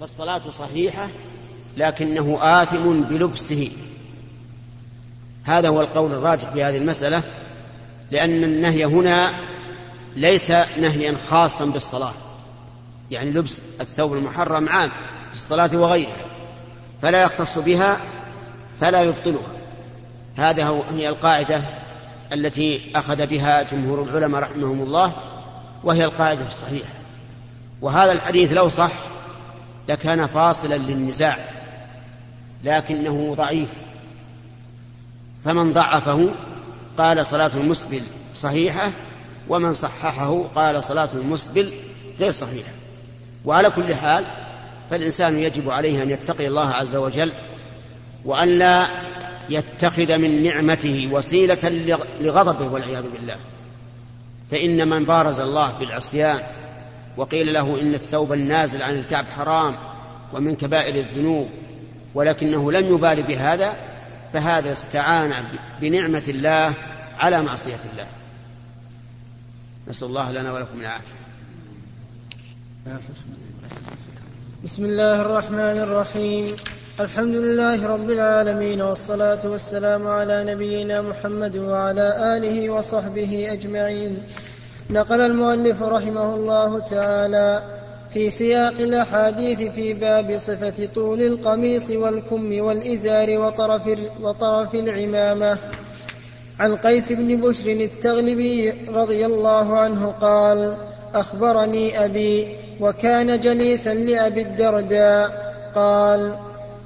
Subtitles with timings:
[0.00, 1.08] فالصلاة صحيحة
[1.76, 3.70] لكنه آثم بلبسه.
[5.44, 7.22] هذا هو القول الراجح في هذه المسألة
[8.10, 9.40] لأن النهي هنا
[10.16, 12.14] ليس نهيا خاصا بالصلاة.
[13.10, 14.90] يعني لبس الثوب المحرم عام
[15.28, 16.26] في الصلاة وغيرها
[17.02, 18.00] فلا يختص بها
[18.80, 19.52] فلا يبطلها.
[20.36, 21.62] هذا هي القاعدة
[22.32, 25.12] التي أخذ بها جمهور العلماء رحمهم الله
[25.84, 26.92] وهي القاعدة الصحيحة.
[27.82, 28.92] وهذا الحديث لو صح
[29.88, 31.38] لكان فاصلا للنزاع
[32.64, 33.68] لكنه ضعيف.
[35.44, 36.30] فمن ضعفه
[36.98, 38.02] قال صلاة المسبل
[38.34, 38.92] صحيحة
[39.48, 41.72] ومن صححه قال صلاة المسبل
[42.20, 42.72] غير صحيحة.
[43.44, 44.24] وعلى كل حال
[44.90, 47.32] فالإنسان يجب عليه أن يتقي الله عز وجل
[48.24, 48.86] وأن لا
[49.50, 53.36] يتخذ من نعمته وسيلة لغضبه والعياذ بالله.
[54.50, 56.40] فإن من بارز الله بالعصيان
[57.18, 59.76] وقيل له إن الثوب النازل عن الكعب حرام
[60.32, 61.48] ومن كبائر الذنوب
[62.14, 63.76] ولكنه لم يبال بهذا
[64.32, 65.32] فهذا استعان
[65.80, 66.74] بنعمة الله
[67.18, 68.06] على معصية الله.
[69.88, 71.14] نسأل الله لنا ولكم العافية.
[74.64, 76.56] بسم الله الرحمن الرحيم.
[77.00, 84.22] الحمد لله رب العالمين والصلاة والسلام على نبينا محمد وعلى آله وصحبه أجمعين.
[84.90, 87.62] نقل المؤلف رحمه الله تعالى
[88.10, 93.82] في سياق الأحاديث في باب صفة طول القميص والكم والإزار وطرف,
[94.22, 95.58] وطرف العمامة.
[96.60, 100.76] عن قيس بن بشر التغلبي رضي الله عنه قال
[101.14, 105.54] أخبرني أبي وكان جليسا لأبي الدرداء.
[105.74, 106.36] قال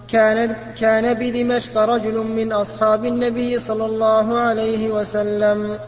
[0.09, 5.79] كان, كان بدمشق رجل من أصحاب النبي صلى الله عليه وسلم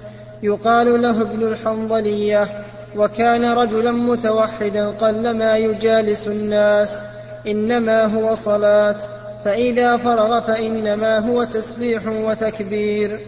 [0.43, 2.49] يقال له ابن الحنظلية
[2.97, 7.03] وكان رجلا متوحدا قلما يجالس الناس
[7.47, 8.97] إنما هو صلاة
[9.45, 13.21] فإذا فرغ فإنما هو تسبيح وتكبير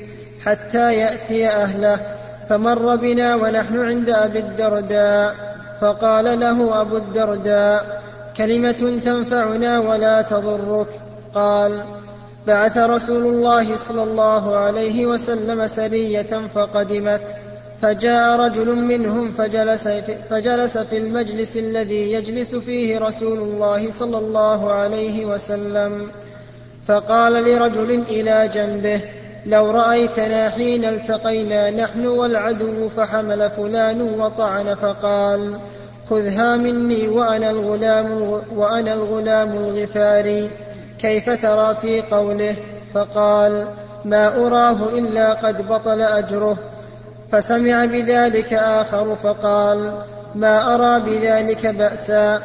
[0.44, 2.00] حتى يأتي أهله
[2.48, 5.34] فمر بنا ونحن عند أبي الدرداء
[5.80, 8.02] فقال له أبو الدرداء
[8.36, 10.88] كلمة تنفعنا ولا تضرك؟
[11.34, 11.84] قال
[12.46, 17.36] بعث رسول الله صلى الله عليه وسلم سرية فقدمت
[17.82, 24.72] فجاء رجل منهم فجلس في, فجلس في المجلس الذي يجلس فيه رسول الله صلى الله
[24.72, 26.10] عليه وسلم.
[26.86, 29.00] فقال لرجل إلى جنبه
[29.46, 35.58] لو رأيتنا حين التقينا نحن والعدو فحمل فلان وطعن فقال
[36.10, 40.50] خذها مني وأنا الغلام وأنا الغلام الغفاري.
[40.98, 42.56] كيف ترى في قوله؟
[42.94, 43.66] فقال
[44.04, 46.56] ما أراه إلا قد بطل أجره.
[47.32, 49.94] فسمع بذلك آخر فقال
[50.34, 52.40] ما أرى بذلك بأسا.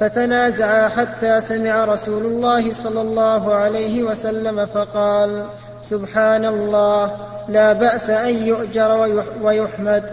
[0.00, 5.44] فتنازعا حتى سمع رسول الله صلى الله عليه وسلم فقال
[5.82, 7.16] سبحان الله
[7.48, 10.10] لا بأس أن يؤجر ويحمد.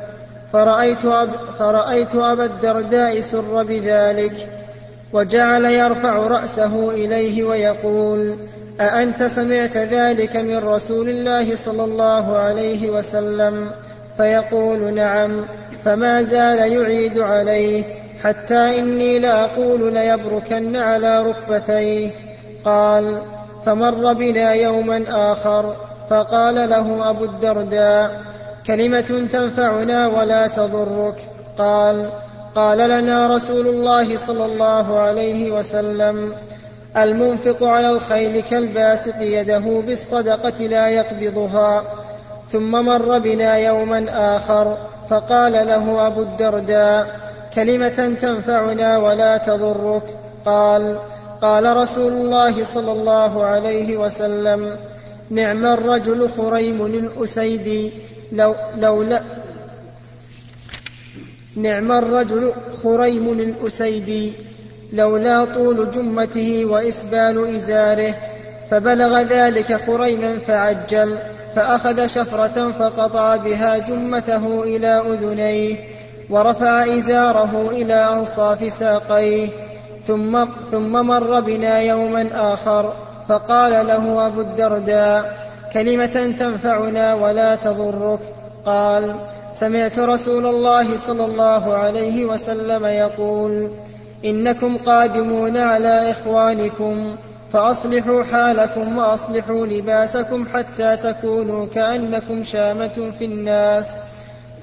[0.54, 4.63] فرأيت, أب فرأيت أبا الدرداء سر بذلك.
[5.14, 8.38] وجعل يرفع رأسه إليه ويقول
[8.82, 13.72] أأنت سمعت ذلك من رسول الله صلى الله عليه وسلم؟
[14.18, 15.46] فيقول نعم.
[15.86, 17.84] فما زال يعيد عليه
[18.24, 22.12] حتى إني لأقول ليبركن على ركبتيه.
[22.66, 23.22] قال
[23.66, 25.76] فمر بنا يوما آخر
[26.10, 28.22] فقال له أبو الدرداء
[28.68, 31.16] كلمة تنفعنا ولا تضرك.
[31.58, 32.10] قال
[32.56, 36.36] قال لنا رسول الله صلى الله عليه وسلم
[36.98, 41.84] المنفق على الخيل كالباسط يده بالصدقة لا يقبضها
[42.48, 44.06] ثم مر بنا يوما
[44.38, 44.78] آخر
[45.10, 47.20] فقال له أبو الدرداء
[47.56, 50.04] كلمة تنفعنا ولا تضرك؟
[50.46, 50.98] قال
[51.42, 54.78] قال رسول الله صلى الله عليه وسلم
[55.30, 57.94] نعم الرجل خريم الأسيدي
[58.32, 59.22] لو لولا
[61.56, 62.54] نعم الرجل
[62.84, 64.34] خريم الأسيدي
[64.94, 68.16] لولا طول جمته وإسبال إزاره
[68.70, 71.18] فبلغ ذلك خريما فعجل
[71.56, 75.78] فأخذ شفرة فقطع بها جمته إلى أذنيه
[76.30, 79.48] ورفع إزاره إلى أنصاف ساقيه
[80.08, 82.94] ثم, ثم مر بنا يوما آخر
[83.30, 88.20] فقال له أبو الدرداء كلمة تنفعنا ولا تضرك؟
[88.66, 89.16] قال
[89.54, 93.72] سمعت رسول الله صلى الله عليه وسلم يقول
[94.26, 97.16] إنكم قادمون على إخوانكم
[97.52, 103.98] فأصلحوا حالكم وأصلحوا لباسكم حتى تكونوا كأنكم شامة في الناس.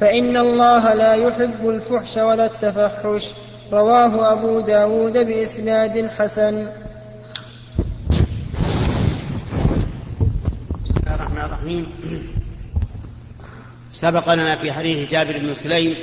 [0.00, 3.30] فإن الله لا يحب الفحش ولا التفحش.
[3.72, 6.66] رواه أبو داود بإسناد حسن.
[10.84, 11.86] بسم الله الرحمن الرحيم.
[13.92, 15.94] سبق لنا في حديث جابر بن سليم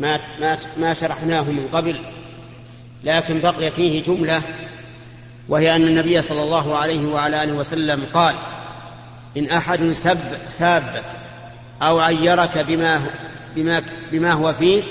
[0.00, 2.00] ما ما ما شرحناه من قبل
[3.04, 4.42] لكن بقي فيه جملة
[5.48, 8.34] وهي أن النبي صلى الله عليه وعلى آله وسلم قال
[9.36, 10.18] إن أحد سب
[10.48, 11.04] سابك
[11.82, 13.06] أو عيرك بما
[13.56, 14.82] بما بما هو فيه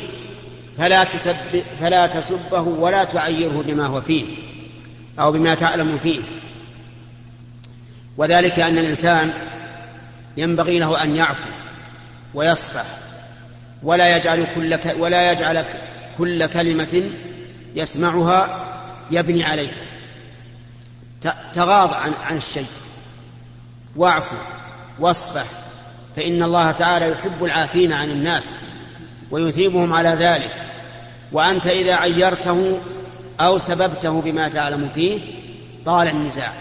[0.78, 4.26] فلا تسب فلا تسبه ولا تعيره بما هو فيه
[5.20, 6.22] أو بما تعلم فيه.
[8.18, 9.34] وذلك أن الإنسان
[10.38, 11.50] ينبغي له أن يعفو
[12.34, 12.86] ويصفح
[13.84, 15.66] ولا يجعل كل ولا يجعل
[16.18, 17.04] كل كلمة
[17.76, 18.66] يسمعها
[19.12, 19.86] يبني عليها.
[21.54, 22.68] تغاض عن عن الشيء.
[23.96, 24.36] واعفو
[25.00, 25.46] واصفح
[26.16, 28.56] فإن الله تعالى يحب العافين عن الناس
[29.32, 30.56] ويثيبهم على ذلك.
[31.32, 32.80] وأنت إذا عيرته
[33.40, 35.22] أو سببته بما تعلم فيه
[35.86, 36.54] طال النزاع.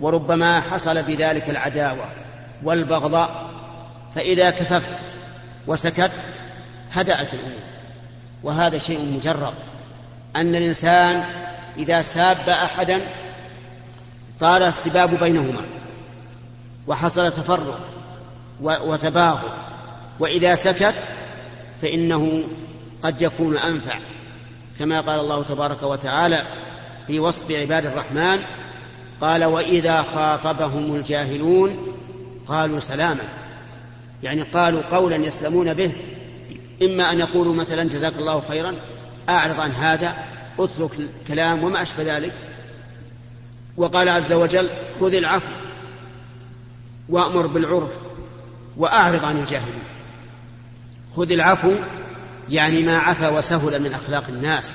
[0.00, 2.23] وربما حصل بذلك العداوة.
[2.64, 3.50] والبغضاء
[4.14, 5.04] فإذا كففت
[5.66, 6.10] وسكت
[6.92, 7.60] هدأت الأمور.
[8.42, 9.54] وهذا شيء مجرب.
[10.36, 11.24] أن الإنسان
[11.78, 13.00] إذا ساب أحدا
[14.40, 15.62] طال السباب بينهما
[16.86, 17.80] وحصل تفرق
[18.60, 19.52] وتباغض.
[20.20, 20.94] وإذا سكت
[21.82, 22.42] فإنه
[23.02, 23.98] قد يكون أنفع.
[24.78, 26.42] كما قال الله تبارك وتعالى
[27.06, 28.38] في وصف عباد الرحمن
[29.20, 31.93] قال وإذا خاطبهم الجاهلون
[32.46, 33.24] قالوا سلاما.
[34.22, 35.92] يعني قالوا قولا يسلمون به.
[36.82, 38.74] إما أن يقولوا مثلا جزاك الله خيرا
[39.28, 40.16] أعرض عن هذا
[40.58, 42.32] أترك الكلام وما أشبه ذلك.
[43.76, 44.70] وقال عز وجل
[45.00, 45.50] خذ العفو
[47.08, 47.90] وأمر بالعرف
[48.76, 49.82] وأعرض عن الجاهلين
[51.16, 51.72] خذ العفو
[52.50, 54.74] يعني ما عفا وسهل من أخلاق الناس.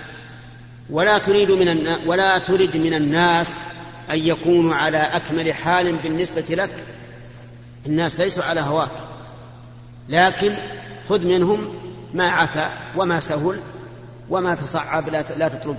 [0.90, 3.54] ولا تريد من الناس ولا ترد من الناس
[4.12, 6.72] أن يكونوا على أكمل حال بالنسبة لك
[7.86, 8.90] الناس ليسوا على هواك
[10.10, 10.56] لكن
[11.10, 11.74] خذ منهم
[12.14, 13.60] ما عفا وما سهل
[14.30, 15.78] وما تصعب لا تطلبه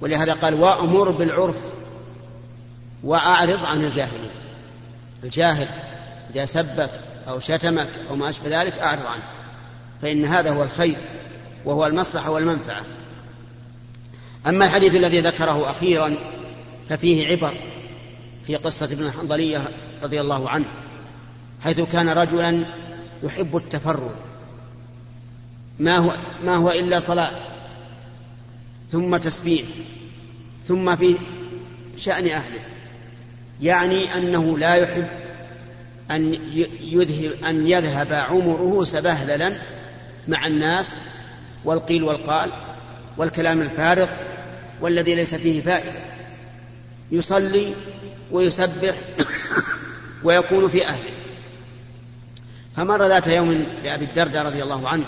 [0.00, 1.56] ولهذا قال وأمر بالعرف
[3.04, 4.30] وأعرض عن الجاهلين.
[5.24, 5.68] الجاهل
[6.34, 6.90] إذا سبك
[7.28, 9.22] أو شتمك أو ما أشبه ذلك أعرض عنه
[10.02, 10.96] فإن هذا هو الخير
[11.64, 12.82] وهو المصلحة والمنفعة.
[14.46, 16.14] أما الحديث الذي ذكره أخيرا
[16.88, 17.54] ففيه عبر
[18.46, 19.68] في قصة ابن الحنظلية
[20.02, 20.66] رضي الله عنه.
[21.64, 22.64] حيث كان رجلا
[23.22, 24.16] يحب التفرد.
[25.78, 27.40] ما هو ما هو إلا صلاة
[28.92, 29.66] ثم تسبيح
[30.68, 31.18] ثم في
[31.96, 32.60] شأن أهله.
[33.62, 35.06] يعني أنه لا يحب
[36.10, 36.34] أن
[36.80, 39.52] يذهب أن يذهب عمره سبهللا
[40.28, 40.92] مع الناس
[41.64, 42.50] والقيل والقال
[43.16, 44.08] والكلام الفارغ
[44.80, 45.92] والذي ليس فيه فائدة.
[47.12, 47.74] يصلي
[48.30, 48.94] ويسبح
[50.24, 51.23] ويكون في أهله.
[52.76, 55.04] فمر ذات يوم لأبي الدرداء رضي الله عنه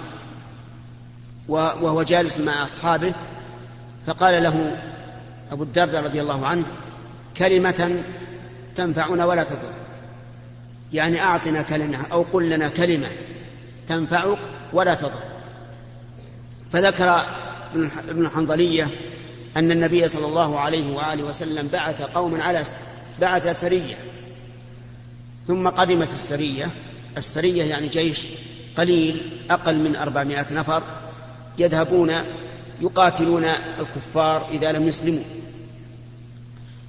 [1.48, 3.14] وهو جالس مع أصحابه
[4.06, 4.78] فقال له
[5.52, 6.64] أبو الدرداء رضي الله عنه
[7.36, 8.02] كلمة
[8.74, 9.72] تنفعنا ولا تضر.
[10.92, 13.08] يعني أعطنا كلمة أو قل لنا كلمة
[13.86, 14.38] تنفعك
[14.72, 15.22] ولا تضر.
[16.72, 17.22] فذكر
[18.08, 18.90] ابن الحنظلية
[19.56, 22.62] أن النبي صلى الله عليه وآله وسلم بعث قوما على
[23.20, 23.96] بعث سرية
[25.46, 26.70] ثم قدمت السرية
[27.16, 28.28] السرية يعني جيش
[28.76, 30.82] قليل أقل من أربعمائة نفر
[31.58, 32.12] يذهبون
[32.80, 33.44] يقاتلون
[33.80, 35.24] الكفار إذا لم يسلموا.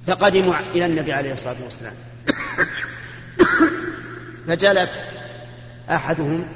[0.06, 1.94] فقدموا إلى النبي عليه الصلاة والسلام.
[4.46, 5.00] فجلس
[5.90, 6.48] أحدهم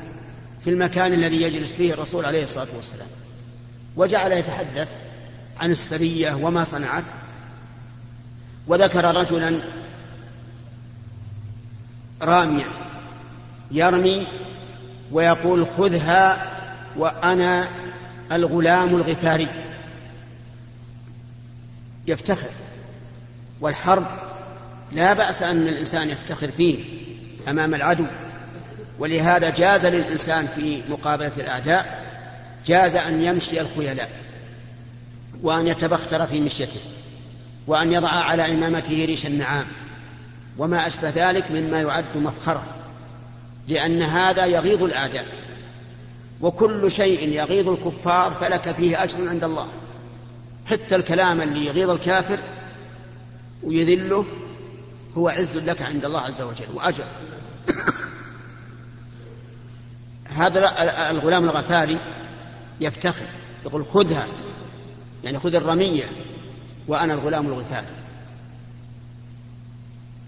[0.64, 3.06] في المكان الذي يجلس فيه الرسول عليه الصلاة والسلام
[3.96, 4.92] وجعل يتحدث
[5.60, 7.04] عن السرية وما صنعت
[8.66, 9.60] وذكر رجلا
[12.22, 12.66] راميا
[13.72, 14.26] يرمي
[15.12, 16.52] ويقول خذها
[16.96, 17.68] وأنا
[18.32, 19.48] الغلام الغفاري.
[22.06, 22.50] يفتخر.
[23.60, 24.06] والحرب
[24.92, 26.84] لا بأس أن الإنسان يفتخر فيه
[27.48, 28.04] أمام العدو.
[28.98, 32.02] ولهذا جاز للإنسان في مقابلة الأعداء
[32.66, 34.10] جاز أن يمشي الخيلاء
[35.42, 36.80] وأن يتبختر في مشيته
[37.66, 39.66] وأن يضع على إمامته ريش النعام.
[40.58, 42.81] وما أشبه ذلك مما يعد مفخرة.
[43.68, 45.26] لأن هذا يغيظ الأعداء
[46.40, 49.66] وكل شيء يغيظ الكفار فلك فيه أجر عند الله.
[50.66, 52.38] حتى الكلام اللي يغيظ الكافر
[53.62, 54.26] ويذله
[55.16, 57.04] هو عز لك عند الله عز وجل وأجر.
[60.24, 60.60] هذا
[61.10, 61.98] الغلام الغفاري
[62.80, 63.26] يفتخر
[63.66, 64.26] يقول خذها
[65.24, 66.04] يعني خذ الرمية
[66.88, 67.84] وأنا الغلام الغثار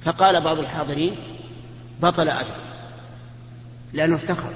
[0.05, 1.17] فقال بعض الحاضرين
[2.03, 2.55] بطل أجر
[3.95, 4.53] لأنه افتخر.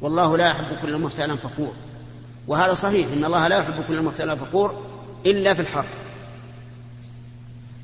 [0.00, 1.72] والله لا يحب كل مختال فخور.
[2.48, 4.86] وهذا صحيح إن الله لا يحب كل مختال فخور
[5.26, 5.88] إلا في الحرب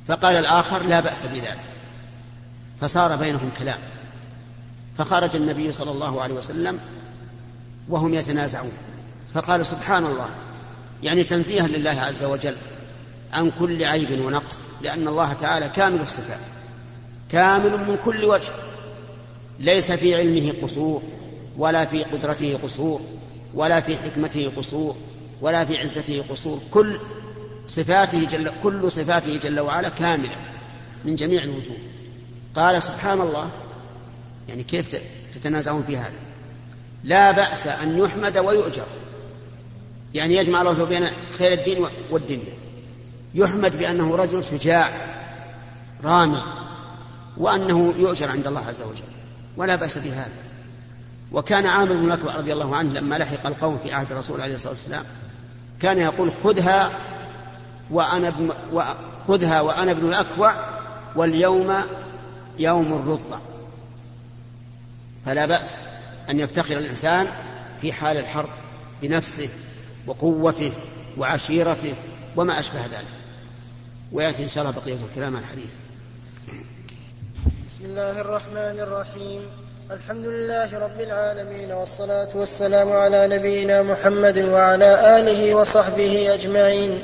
[0.09, 1.59] فقال الآخر لا بأس بذلك.
[2.81, 3.79] فصار بينهم كلام.
[4.99, 6.81] فخرج النبي صلى الله عليه وسلم
[7.88, 8.73] وهم يتنازعون.
[9.35, 10.29] فقال سبحان الله.
[11.03, 12.57] يعني تنزيها لله عز وجل
[13.33, 16.41] عن كل عيب ونقص لأن الله تعالى كامل الصفات.
[17.33, 18.53] كامل من كل وجه.
[19.59, 21.03] ليس في علمه قصور
[21.59, 23.01] ولا في قدرته قصور
[23.55, 24.97] ولا في حكمته قصور
[25.41, 26.61] ولا في عزته قصور.
[26.71, 26.99] كل
[27.69, 30.37] صفاته جل كل صفاته جل وعلا كاملة
[31.05, 31.77] من جميع الوجوه.
[32.57, 33.51] قال سبحان الله
[34.49, 34.97] يعني كيف
[35.35, 36.21] تتنازعون في هذا؟
[37.05, 38.87] لا بأس أن يحمد ويؤجر.
[40.15, 41.07] يعني يجمع الله بين
[41.39, 42.55] خير الدين والدنيا.
[43.35, 44.91] يحمد بأنه رجل شجاع
[46.05, 46.43] رامي
[47.37, 49.05] وأنه يؤجر عند الله عز وجل.
[49.57, 50.33] ولا بأس بهذا.
[51.33, 54.73] وكان عامر بن الأكوع رضي الله عنه لما لحق القوم في عهد الرسول عليه الصلاة
[54.73, 55.05] والسلام
[55.81, 56.91] كان يقول خذها
[57.91, 58.53] وأنا ابن
[59.29, 60.55] خذها وأنا ابن الأكوع
[61.17, 61.75] واليوم
[62.59, 63.39] يوم الرضع
[65.27, 65.75] فلا بأس
[66.31, 67.27] أن يفتخر الإنسان
[67.81, 68.49] في حال الحرب
[69.03, 69.49] بنفسه
[70.07, 70.73] وقوته
[71.19, 71.95] وعشيرته
[72.37, 73.07] وما أشبه ذلك.
[74.13, 75.75] ويأتي إن شاء الله بقية الكلام عن الحديث.
[77.66, 79.50] بسم الله الرحمن الرحيم.
[79.90, 87.02] الحمد لله رب العالمين والصلاة والسلام على نبينا محمد وعلى آله وصحبه أجمعين.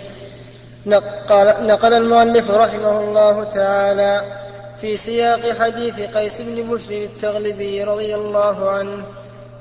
[0.87, 4.39] نقل, نقل المؤلف رحمه الله تعالى
[4.81, 9.05] في سياق حديث قيس بن بشر التغلبي رضي الله عنه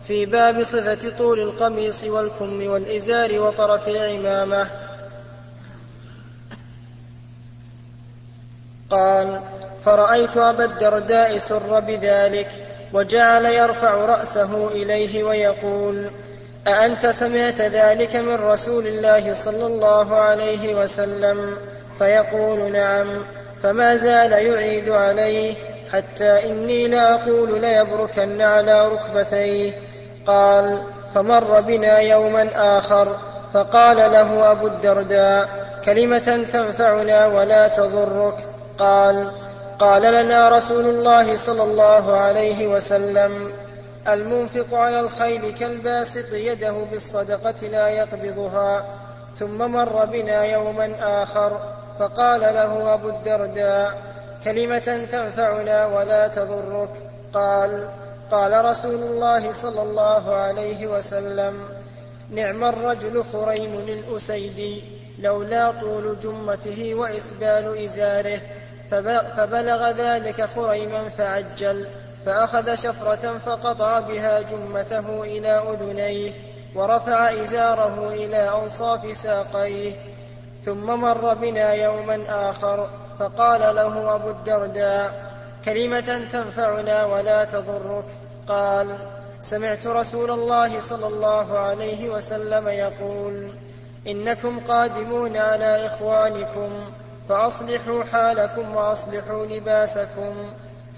[0.08, 4.70] في باب صفة طول القميص والكم والإزار وطرف العمامة
[8.90, 9.42] قال
[9.86, 12.48] فرأيت أبا الدرداء سر بذلك
[12.94, 16.10] وجعل يرفع رأسه إليه ويقول
[16.68, 21.58] أأنت سمعت ذلك من رسول الله صلى الله عليه وسلم؟
[22.00, 23.26] فيقول نعم
[23.64, 25.54] فما زال يعيد عليه
[25.92, 29.72] حتى إني لأقول ليبركن على ركبتيه.
[30.28, 30.82] قال
[31.16, 33.18] فمر بنا يوما آخر
[33.54, 35.50] فقال له أبو الدرداء
[35.86, 38.36] كلمة تنفعنا ولا تضرك؟
[38.78, 39.32] قال
[39.82, 43.52] قال لنا رسول الله صلى الله عليه وسلم
[44.08, 48.86] المنفق على الخيل كالباسط يده بالصدقة لا يقبضها
[49.36, 51.60] ثم مر بنا يوما آخر
[52.00, 53.98] فقال له أبو الدرداء
[54.44, 56.90] كلمة تنفعنا ولا تضرك؟
[57.34, 57.90] قال
[58.32, 61.60] قال رسول الله صلى الله عليه وسلم
[62.30, 64.84] نعم الرجل خريم الأسيدي
[65.20, 68.42] لولا طول جمته وإسبال إزاره
[69.38, 71.86] فبلغ ذلك خريما فعجل
[72.26, 76.32] فأخذ شفرة فقطع بها جمته إلى أذنيه
[76.76, 79.92] ورفع إزاره إلى أنصاف ساقيه
[80.66, 85.32] ثم مر بنا يوما آخر فقال له أبو الدرداء
[85.66, 88.06] كلمة تنفعنا ولا تضرك.
[88.48, 88.88] قال
[89.42, 93.52] سمعت رسول الله صلى الله عليه وسلم يقول
[94.08, 96.72] إنكم قادمون على إخوانكم
[97.32, 100.36] فأصلحوا حالكم وأصلحوا لباسكم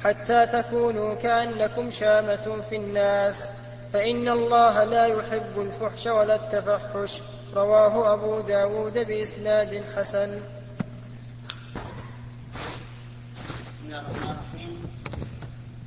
[0.03, 3.49] حتى تكونوا كأنكم شامة في الناس.
[3.93, 7.21] فإن الله لا يحب الفحش ولا التفحش.
[7.53, 10.39] رواه أبو داود بإسناد حسن.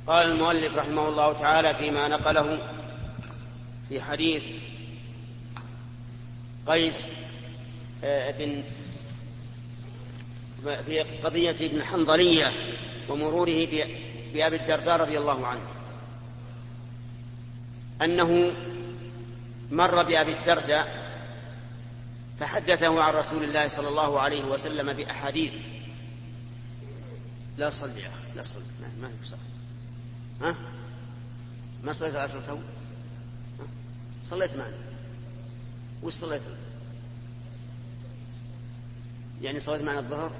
[0.07, 2.59] قال المؤلف رحمه الله تعالى فيما نقله
[3.89, 4.43] في حديث
[6.67, 7.07] قيس
[8.03, 8.63] آه، بن
[10.63, 12.51] في قضية ابن حنظلية
[13.09, 13.65] ومروره
[14.33, 15.67] بأبي الدرداء رضي الله عنه.
[18.01, 18.53] أنه
[19.71, 21.07] مر بأبي الدرداء
[22.39, 25.53] فحدثه عن رسول الله صلى الله عليه وسلم بأحاديث.
[27.57, 28.61] لا صل يا أخي لا صل
[29.01, 29.39] ما, في صلاة
[30.41, 30.55] ها؟
[31.83, 32.57] ما صليت العصر تو؟
[34.25, 34.77] صليت معنا
[36.03, 36.41] وش صليت؟
[39.41, 40.31] يعني صليت معنا الظهر؟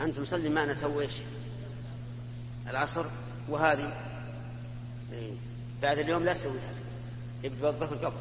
[0.00, 1.12] أنت مصلي معنا تو إيش؟
[2.70, 3.06] العصر
[3.48, 3.92] وهذه.
[5.12, 5.32] إيه.
[5.82, 6.52] بعد اليوم لا تسوي
[7.42, 8.20] يبدو الظهر قبل.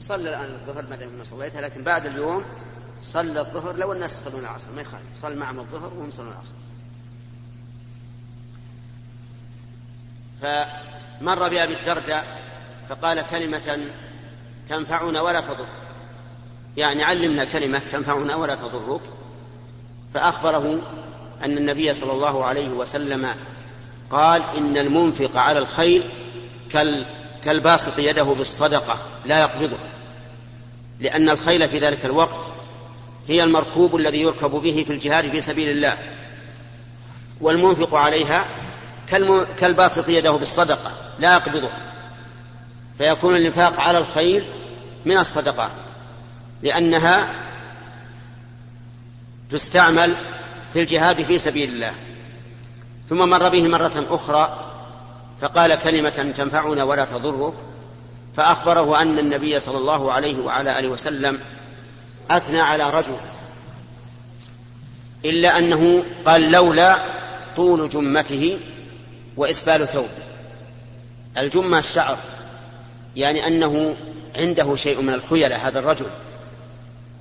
[0.00, 2.44] صلى الآن الظهر ما دام ما صليتها لكن بعد اليوم
[3.00, 5.04] صلى الظهر لو الناس يصلون العصر ما يخالف.
[5.18, 6.54] صل معهم الظهر وهم يصلون العصر.
[10.40, 12.40] فمر بأبي الدرداء
[12.88, 13.80] فقال كلمة
[14.68, 15.66] تنفعنا ولا تضر
[16.76, 19.15] يعني علمنا كلمة تنفعنا ولا تضرك.
[20.16, 20.78] فأخبره
[21.44, 23.28] أن النبي صلى الله عليه وسلم
[24.10, 26.02] قال إن المنفق على الخير
[27.44, 29.76] كالباسط يده بالصدقة لا يقبضه
[31.00, 32.46] لأن الخيل في ذلك الوقت
[33.28, 35.98] هي المركوب الذي يركب به في الجهاد في سبيل الله
[37.40, 38.44] والمنفق عليها
[39.58, 41.70] كالباسط يده بالصدقة لا يقبضه
[42.98, 44.44] فيكون الإنفاق على الخيل
[45.04, 45.70] من الصدقات
[46.62, 47.45] لأنها
[49.50, 50.16] تستعمل
[50.72, 51.94] في الجهاد في سبيل الله.
[53.08, 54.72] ثم مر به مرة أخرى
[55.40, 57.54] فقال كلمة تنفعنا ولا تضرك
[58.36, 61.40] فأخبره أن النبي صلى الله عليه وعلى آله وسلم
[62.30, 63.16] أثنى على رجل
[65.24, 66.98] إلا أنه قال لولا
[67.56, 68.58] طول جمته
[69.36, 70.08] وإسبال ثوبه
[71.38, 72.18] الجمة الشعر
[73.16, 73.96] يعني أنه
[74.38, 76.06] عنده شيء من الخيلة هذا الرجل.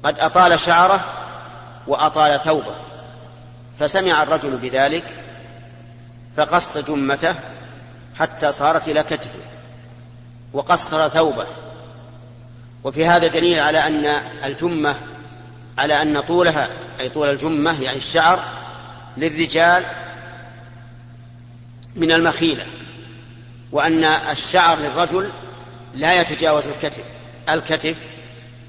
[0.04, 1.06] قد أطال شعره
[1.88, 2.76] وأطال ثوبه.
[3.80, 5.18] فسمع الرجل بذلك
[6.38, 7.36] فقص جمته
[8.20, 9.40] حتى صارت إلى كتفه
[10.54, 11.48] وقصر ثوبه.
[12.84, 14.06] وفي هذا دليل على أن
[14.44, 14.96] الجمة
[15.78, 18.44] على أن طولها أي طول الجمة يعني الشعر
[19.18, 19.86] للرجال
[21.96, 22.66] من المخيلة
[23.72, 25.32] وأن الشعر للرجل
[25.94, 27.04] لا يتجاوز الكتف
[27.50, 27.96] الكتف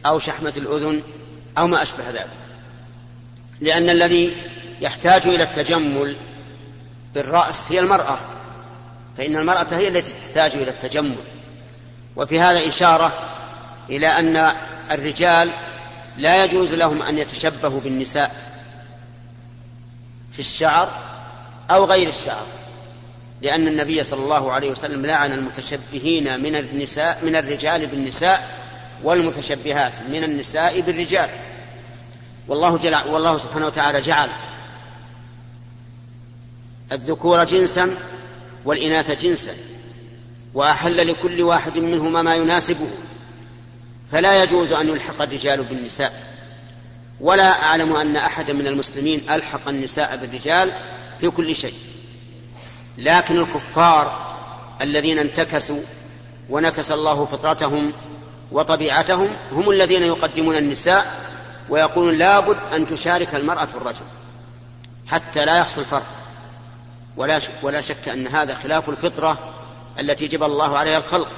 [0.07, 1.03] أو شحمة الأذن
[1.59, 2.46] أو ما أشبه ذلك.
[3.61, 4.37] لأن الذي
[4.81, 6.17] يحتاج إلى التجمل
[7.15, 8.19] بالرأس هي المرأة
[9.19, 11.17] فإن المرأة هي التي تحتاج إلى التجمل.
[12.17, 13.13] وفي هذا إشارة
[13.91, 14.53] إلى أن
[14.91, 15.51] الرجال
[16.17, 18.35] لا يجوز لهم أن يتشبهوا بالنساء
[20.33, 20.91] في الشعر
[21.71, 22.47] أو غير الشعر
[23.43, 28.59] لأن النبي صلى الله عليه وسلم لعن المتشبهين من النساء من الرجال بالنساء
[29.05, 31.31] والمتشبهات من النساء بالرجال.
[32.49, 34.31] والله جل والله سبحانه وتعالى جعل
[36.93, 37.97] الذكور جنسا
[38.65, 39.55] والإناث جنسا
[40.55, 42.91] وأحل لكل واحد منهما ما يناسبه
[44.13, 46.37] فلا يجوز أن يلحق الرجال بالنساء.
[47.21, 50.73] ولا أعلم أن أحدا من المسلمين ألحق النساء بالرجال
[51.21, 51.75] في كل شيء.
[52.99, 54.37] لكن الكفار
[54.81, 55.81] الذين انتكسوا
[56.51, 57.93] ونكس الله فطرتهم
[58.53, 61.26] وطبيعتهم هم الذين يقدمون النساء
[61.69, 64.05] ويقولون لابد أن تشارك المرأة الرجل
[65.07, 66.07] حتى لا يحصل فرق.
[67.17, 69.39] ولا ولا شك أن هذا خلاف الفطرة
[69.99, 71.29] التي جبل الله عليها الخلق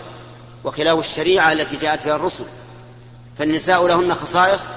[0.64, 2.44] وخلاف الشريعة التي جاءت بها الرسل.
[3.38, 4.68] فالنساء لهن خصائص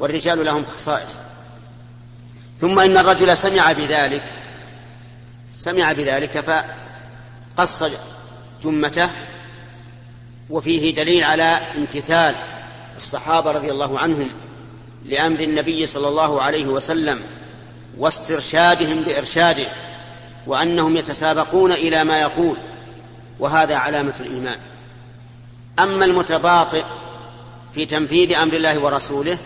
[0.00, 1.18] والرجال لهم خصائص.
[2.60, 4.24] ثم إن الرجل سمع بذلك
[5.54, 6.64] سمع بذلك
[7.56, 7.84] فقص
[8.62, 9.10] جمته
[10.50, 12.34] وفيه دليل على امتثال
[12.96, 14.30] الصحابة رضي الله عنهم.
[15.04, 17.20] لأمر النبي صلى الله عليه وسلم
[17.98, 19.68] واسترشادهم بإرشاده
[20.46, 22.56] وأنهم يتسابقون إلى ما يقول
[23.38, 24.58] وهذا علامة الإيمان.
[25.78, 26.84] أما المتباطئ
[27.74, 29.38] في تنفيذ أمر الله ورسوله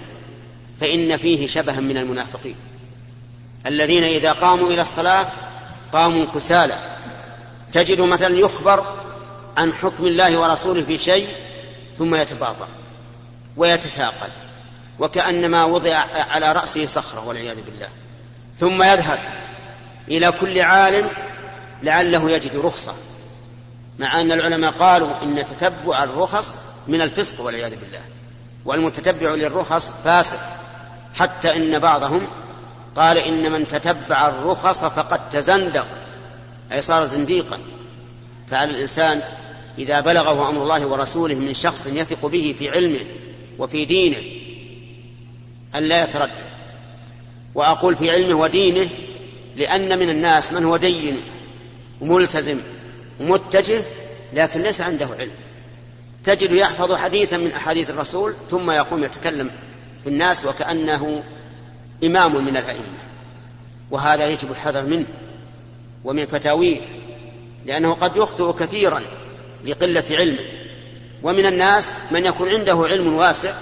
[0.81, 2.57] فإن فيه شبها من المنافقين.
[3.67, 5.29] الذين إذا قاموا إلى الصلاة
[5.93, 6.79] قاموا كسالى.
[7.73, 8.87] تجد مثلا يخبر
[9.57, 11.29] عن حكم الله ورسوله في شيء
[11.99, 12.69] ثم يتباطأ
[13.57, 14.31] ويتثاقل.
[14.99, 17.89] وكأنما وضع على رأسه صخرة والعياذ بالله.
[18.59, 19.19] ثم يذهب
[20.09, 21.11] إلى كل عالم
[21.83, 22.95] لعله يجد رخصة
[23.99, 28.01] مع أن العلماء قالوا إن تتبع الرخص من الفسق والعياذ بالله
[28.65, 30.39] والمتتبع للرخص فاسق
[31.15, 32.27] حتى إن بعضهم
[32.97, 35.87] قال إن من تتبع الرخص فقد تزندق
[36.73, 37.59] أي صار زنديقا.
[38.51, 39.23] فعلى الإنسان
[39.79, 43.07] إذا بلغه أمر الله ورسوله من شخص يثق به في علمه
[43.59, 44.19] وفي دينه
[45.77, 46.53] أن لا يتردد
[47.55, 48.89] وأقول في علمه ودينه
[49.57, 51.21] لأن من الناس من هو دين
[52.01, 52.59] وملتزم
[53.21, 53.85] ومتجه
[54.33, 55.33] لكن ليس عنده علم.
[56.25, 59.51] تجد يحفظ حديثا من أحاديث الرسول ثم يقوم يتكلم
[60.03, 61.23] في الناس وكأنه
[62.05, 62.99] إمام من الأئمة.
[63.91, 65.07] وهذا يجب الحذر منه
[66.05, 66.81] ومن فتاويه
[67.67, 69.03] لأنه قد يخطئ كثيرا
[69.65, 70.45] لقلة علمه.
[71.23, 73.55] ومن الناس من يكون عنده علم واسع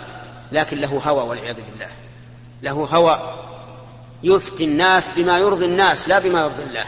[0.53, 1.89] لكن له هوى والعياذ بالله.
[2.63, 3.39] له هوى
[4.23, 6.85] يفتي الناس بما يرضي الناس لا بما يرضي الله.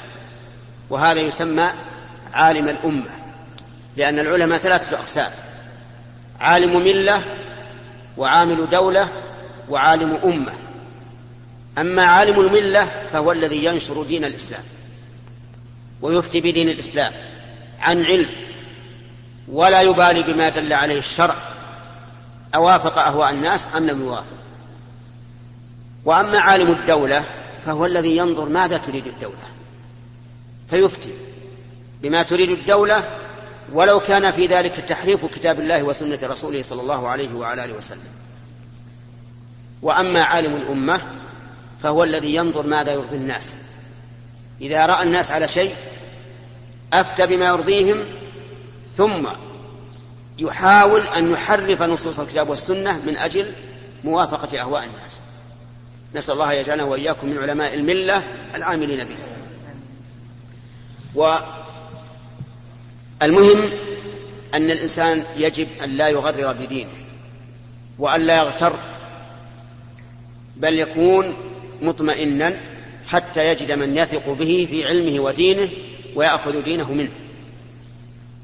[0.90, 1.72] وهذا يسمى
[2.32, 3.10] عالم الأمة
[3.96, 5.30] لأن العلماء ثلاثة أقسام
[6.40, 7.24] عالم ملة
[8.16, 9.08] وعامل دولة
[9.68, 10.52] وعالم أمة.
[11.78, 14.62] أما عالم الملة فهو الذي ينشر دين الإسلام
[16.02, 17.12] ويفتي بدين الإسلام
[17.80, 18.30] عن علم
[19.48, 21.51] ولا يبالي بما دل عليه الشرع.
[22.54, 24.36] أوافق أهواء الناس أم لم يوافق.
[26.04, 27.24] وأما عالم الدولة
[27.66, 29.46] فهو الذي ينظر ماذا تريد الدولة.
[30.70, 31.12] فيفتي
[32.02, 33.18] بما تريد الدولة
[33.72, 38.12] ولو كان في ذلك تحريف كتاب الله وسنة رسوله صلى الله عليه وعلى آله وسلم.
[39.82, 41.00] وأما عالم الأمة
[41.82, 43.56] فهو الذي ينظر ماذا يرضي الناس.
[44.60, 45.74] إذا رأى الناس على شيء
[46.92, 48.04] أفتى بما يرضيهم
[48.96, 49.26] ثم
[50.38, 53.52] يحاول أن يحرف نصوص الكتاب والسنة من أجل
[54.04, 55.20] موافقة أهواء الناس.
[56.14, 59.32] نسأل الله يجعلنا وإياكم من علماء الملة العاملين بها
[63.20, 63.70] والمهم
[64.54, 66.90] أن الإنسان يجب أن لا يغرر بدينه
[67.98, 68.78] وأن لا يغتر
[70.56, 71.34] بل يكون
[71.82, 72.60] مطمئنا
[73.08, 75.70] حتى يجد من يثق به في علمه ودينه
[76.14, 77.10] ويأخذ دينه منه.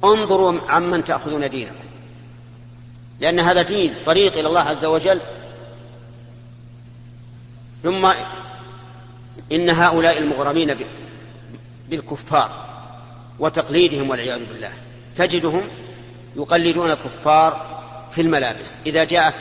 [0.05, 1.75] انظروا عمن تأخذون دينكم.
[3.21, 5.21] لأن هذا دين طريق إلى الله عز وجل.
[7.83, 8.13] ثم
[9.53, 10.77] إن هؤلاء المغرمين
[11.89, 12.67] بالكفار
[13.39, 14.73] وتقليدهم والعياذ بالله.
[15.17, 15.63] تجدهم
[16.37, 17.81] يقلدون الكفار
[18.11, 18.79] في الملابس.
[18.87, 19.35] إذا جاءت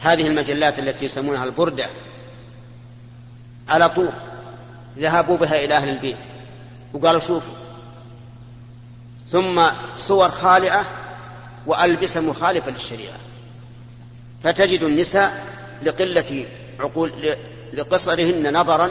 [0.00, 1.86] هذه المجلات التي يسمونها البردة
[3.68, 4.12] على طول
[4.98, 6.18] ذهبوا بها إلى أهل البيت
[6.92, 7.54] وقالوا شوفوا
[9.34, 9.62] ثم
[9.96, 10.86] صور خالعة
[11.66, 13.16] وألبسة مخالفة للشريعة.
[14.44, 15.46] فتجد النساء
[15.82, 16.46] لقلة
[16.80, 17.12] عقول
[17.72, 18.90] لقصرهن نظرا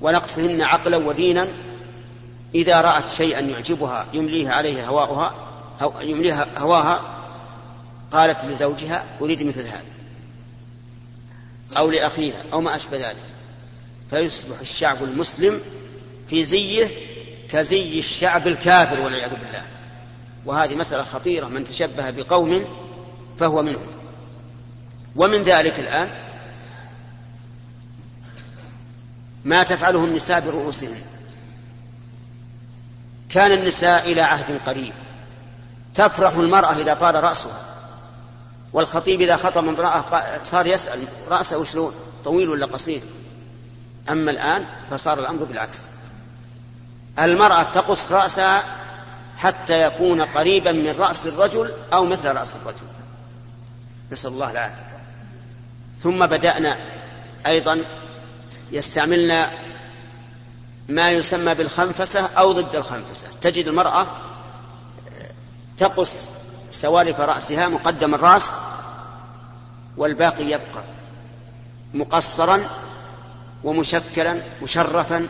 [0.00, 1.48] ونقصهن عقلا ودينا.
[2.54, 5.34] إذا رأت شيئا يعجبها يمليه عليه هواؤها
[6.00, 7.00] يمليها هواها
[8.12, 9.92] قالت لزوجها أريد مثل هذا
[11.76, 13.24] أو لأخيها أو ما أشبه ذلك.
[14.10, 15.60] فيصبح الشعب المسلم
[16.28, 17.11] في زيه
[17.52, 19.62] كزي الشعب الكافر والعياذ بالله.
[20.44, 22.64] وهذه مسألة خطيرة من تشبه بقوم
[23.38, 23.86] فهو منهم.
[25.16, 26.10] ومن ذلك الآن
[29.44, 31.02] ما تفعله النساء برؤوسهن.
[33.28, 34.92] كان النساء إلى عهد قريب.
[35.94, 37.60] تفرح المرأة إذا طال رأسها.
[38.72, 40.04] والخطيب إذا خطب امرأة
[40.44, 43.02] صار يسأل رأسه شلون طويل ولا قصير؟
[44.10, 45.80] أما الآن فصار الأمر بالعكس.
[47.18, 48.62] المرأة تقص رأسها
[49.38, 52.86] حتى يكون قريبا من رأس الرجل أو مثل رأس الرجل.
[54.12, 54.92] نسأل الله العافية.
[56.00, 56.76] ثم بدأنا
[57.46, 57.84] أيضا
[58.72, 59.50] يستعملنا
[60.88, 63.26] ما يسمى بالخنفسة أو ضد الخنفسة.
[63.40, 64.06] تجد المرأة
[65.78, 66.28] تقص
[66.70, 68.52] سوالف رأسها مقدم الرأس
[69.96, 70.84] والباقي يبقى
[71.94, 72.64] مقصرا
[73.64, 75.28] ومشكلا مشرفا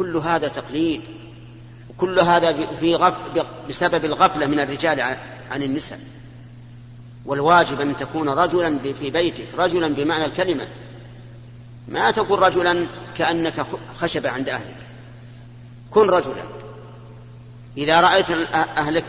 [0.00, 1.00] كل هذا تقليد
[1.90, 3.18] وكل هذا في غف
[3.68, 5.00] بسبب الغفلة من الرجال
[5.50, 5.98] عن النساء.
[7.26, 10.66] والواجب أن تكون رجلا في بيتك رجلا بمعنى الكلمة.
[11.88, 12.86] ما تكون رجلا
[13.16, 13.66] كأنك
[14.00, 14.76] خشبة عند أهلك.
[15.90, 16.44] كن رجلا.
[17.76, 19.04] إذا رأيت أهلك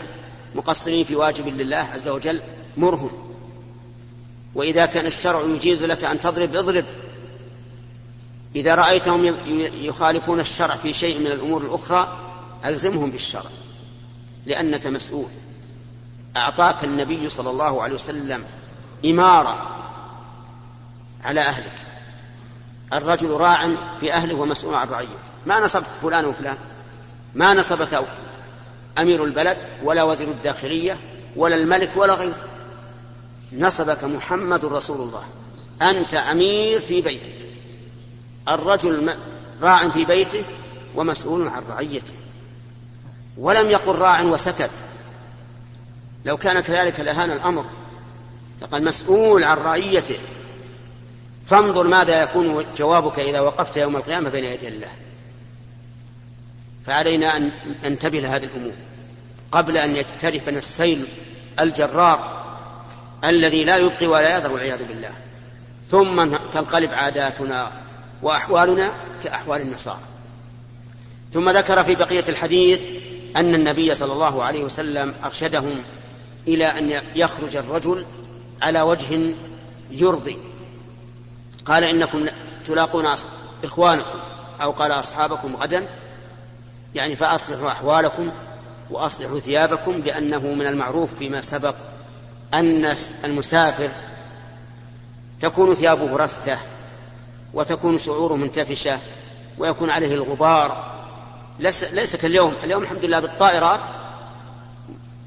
[0.54, 2.40] مقصرين في واجب لله عز وجل
[2.76, 3.10] مرهم.
[4.54, 6.84] وإذا كان الشرع يجيز لك أن تضرب اضرب.
[8.56, 9.36] إذا رأيتهم
[9.74, 12.18] يخالفون الشرع في شيء من الأمور الأخرى
[12.64, 13.50] ألزمهم بالشرع
[14.46, 15.28] لأنك مسؤول.
[16.36, 18.44] أعطاك النبي صلى الله عليه وسلم
[19.04, 19.78] إمارة
[21.24, 21.76] على أهلك.
[22.92, 23.68] الرجل راع
[24.00, 25.10] في أهله ومسؤول عن رعيته.
[25.46, 26.56] ما نصبك فلان وفلان.
[27.34, 28.04] ما نصبك
[28.98, 31.00] أمير البلد ولا وزير الداخلية
[31.36, 32.48] ولا الملك ولا غيره.
[33.52, 35.24] نصبك محمد رسول الله.
[35.82, 37.51] أنت أمير في بيتك.
[38.48, 39.14] الرجل
[39.62, 40.44] راع في بيته
[40.94, 42.12] ومسؤول عن رعيته.
[43.38, 44.70] ولم يقل راع وسكت.
[46.24, 47.64] لو كان كذلك لهان الأمر.
[48.62, 50.18] لقد مسؤول عن رعيته.
[51.46, 54.92] فانظر ماذا يكون جوابك إذا وقفت يوم القيامة بين يدي الله.
[56.86, 57.52] فعلينا أن
[57.84, 58.72] ننتبه لهذه الأمور.
[59.52, 61.06] قبل أن يجترفنا السيل
[61.60, 62.42] الجرار
[63.24, 65.10] الذي لا يبقي ولا يذر والعياذ بالله.
[65.90, 67.81] ثم تنقلب عاداتنا
[68.22, 70.00] وأحوالنا كأحوال النصارى.
[71.32, 72.86] ثم ذكر في بقية الحديث
[73.36, 75.82] أن النبي صلى الله عليه وسلم أرشدهم
[76.48, 78.06] إلى أن يخرج الرجل
[78.62, 79.34] على وجه
[79.90, 80.36] يرضي.
[81.64, 82.26] قال إنكم
[82.66, 83.06] تلاقون
[83.64, 84.18] إخوانكم
[84.62, 85.86] أو قال أصحابكم غدا.
[86.94, 88.30] يعني فأصلحوا أحوالكم
[88.90, 91.74] وأصلحوا ثيابكم لأنه من المعروف فيما سبق
[92.54, 93.90] أن المسافر
[95.40, 96.58] تكون ثيابه رثة
[97.54, 98.98] وتكون شعوره منتفشة
[99.58, 100.92] ويكون عليه الغبار.
[101.58, 103.88] ليس, ليس كاليوم اليوم الحمد لله بالطائرات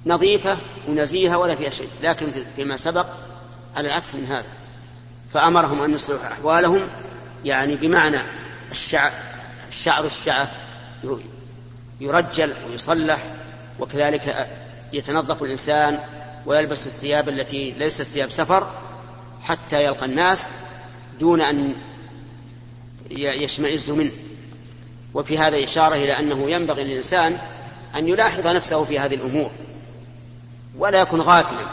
[0.05, 0.57] نظيفة
[0.87, 3.05] ونزيهة ولا فيها شيء لكن فيما سبق
[3.75, 4.49] على العكس من هذا.
[5.33, 6.87] فأمرهم أن يصلحوا أحوالهم
[7.45, 8.17] يعني بمعنى
[8.71, 9.11] الشعر,
[9.69, 10.57] الشعر الشعث
[12.01, 13.19] يرجل ويصلح
[13.79, 14.49] وكذلك
[14.93, 15.99] يتنظف الإنسان
[16.45, 18.71] ويلبس الثياب التي ليست ثياب سفر
[19.41, 20.49] حتى يلقى الناس
[21.19, 21.75] دون أن
[23.11, 24.11] يشمئز منه.
[25.13, 27.37] وفي هذا إشارة إلى أنه ينبغي للإنسان
[27.95, 29.51] أن يلاحظ نفسه في هذه الأمور
[30.77, 31.67] ولا يكون غافلا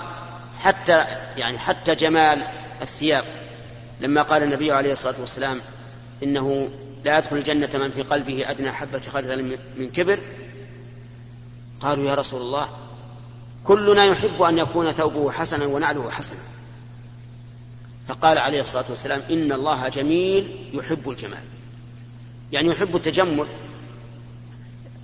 [0.58, 1.04] حتى
[1.36, 2.46] يعني حتى جمال
[2.82, 3.24] الثياب.
[4.00, 5.60] لما قال النبي عليه الصلاة والسلام
[6.22, 6.70] إنه
[7.04, 10.18] لا يدخل الجنة من في قلبه أدنى حبة خردل من كبر
[11.80, 12.68] قالوا يا رسول الله
[13.64, 16.38] كلنا يحب أن يكون ثوبه حسنا ونعله حسنا.
[18.08, 21.44] فقال عليه الصلاة والسلام إن الله جميل يحب الجمال.
[22.52, 23.46] يعني يحب التجمل.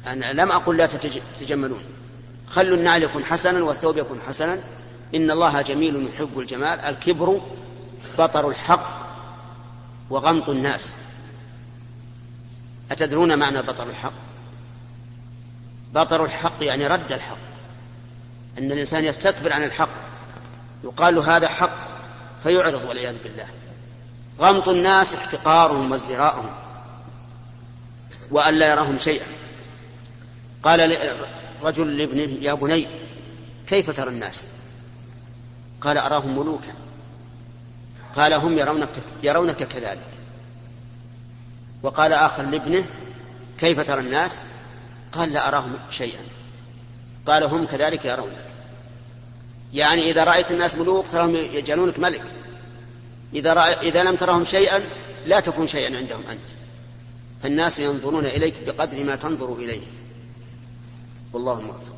[0.07, 0.87] أنا لم أقل لا
[1.41, 1.81] تتجملون.
[2.49, 4.59] خلوا النعل يكون حسنا والثوب يكون حسنا.
[5.15, 6.81] إن الله جميل يحب الجمال.
[6.81, 7.41] الكبر
[8.19, 9.09] بطر الحق
[10.11, 10.95] وغمط الناس.
[12.91, 14.13] أتدرون معنى بطر الحق؟
[15.95, 17.39] بطر الحق يعني رد الحق.
[18.59, 19.89] أن الإنسان يستكبر عن الحق.
[20.85, 21.88] يقال هذا حق.
[22.42, 23.46] فيعرض والعياذ بالله.
[24.40, 26.51] غمط الناس احتقارهم وازدراءهم
[28.31, 29.27] وأن لا يراهم شيئا.
[30.62, 30.98] قال
[31.62, 32.87] رجل لابنه يا بني
[33.66, 34.46] كيف ترى الناس؟
[35.81, 36.72] قال أراهم ملوكا.
[38.16, 38.88] قال هم يرونك,
[39.22, 40.09] يرونك كذلك.
[41.83, 42.87] وقال آخر لابنه
[43.59, 44.40] كيف ترى الناس؟
[45.12, 46.22] قال لا أراهم شيئا.
[47.27, 48.48] قال هم كذلك يرونك.
[49.75, 52.23] يعني إذا رأيت الناس ملوك تراهم يجعلونك ملك.
[53.35, 53.53] إذا,
[53.83, 54.81] إذا لم ترهم شيئا
[55.27, 56.41] لا تكون شيئا عندهم أنت.
[57.43, 59.81] فالناس ينظرون إليك بقدر ما تنظر إليه.
[61.33, 61.97] والله موفق.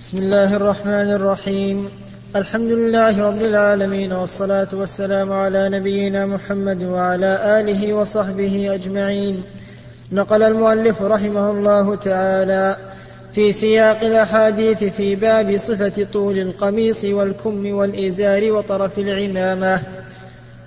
[0.00, 1.90] بسم الله الرحمن الرحيم.
[2.36, 9.42] الحمد لله رب العالمين والصلاة والسلام على نبينا محمد وعلى آله وصحبه أجمعين.
[10.12, 12.76] نقل المؤلف رحمه الله تعالى
[13.32, 19.80] في سياق الأحاديث في باب صفة طول القميص والكم والإزار وطرف العمامة.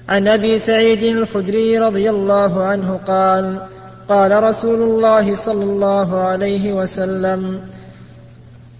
[0.10, 3.60] عن أبي سعيد الخدري رضي الله عنه قال
[4.10, 7.62] قال رسول الله صلى الله عليه وسلم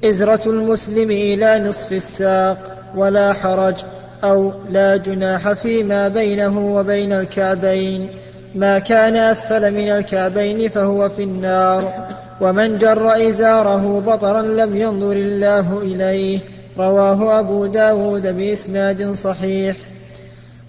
[0.04, 2.58] إزرة المسلم إلى نصف الساق
[2.96, 3.76] ولا حرج
[4.24, 8.10] أو لا جناح فيما بينه وبين الكعبين.
[8.56, 12.12] ما كان أسفل من الكعبين فهو في النار.
[12.43, 16.39] ومن جر إزاره بطرا لم ينظر الله إليه.
[16.77, 19.75] رواه أبو داود بإسناد صحيح.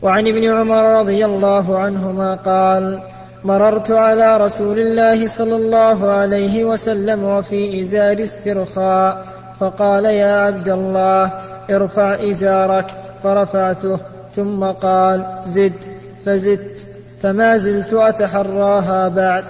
[0.02, 3.02] وعن ابن عمر رضي الله عنهما قال
[3.44, 9.24] مررت على رسول الله صلى الله عليه وسلم وفي إزار استرخاء
[9.60, 11.32] فقال يا عبد الله
[11.70, 12.86] ارفع إزارك.
[13.22, 13.98] فرفعته
[14.36, 15.84] ثم قال زد.
[16.26, 16.88] فزدت.
[17.22, 19.44] فما زلت أتحراها بعد.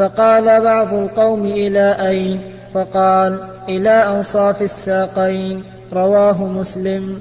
[0.00, 2.40] فقال بعض القوم إلى أين؟
[2.74, 7.18] فقال إلى أنصاف الساقين رواه مسلم.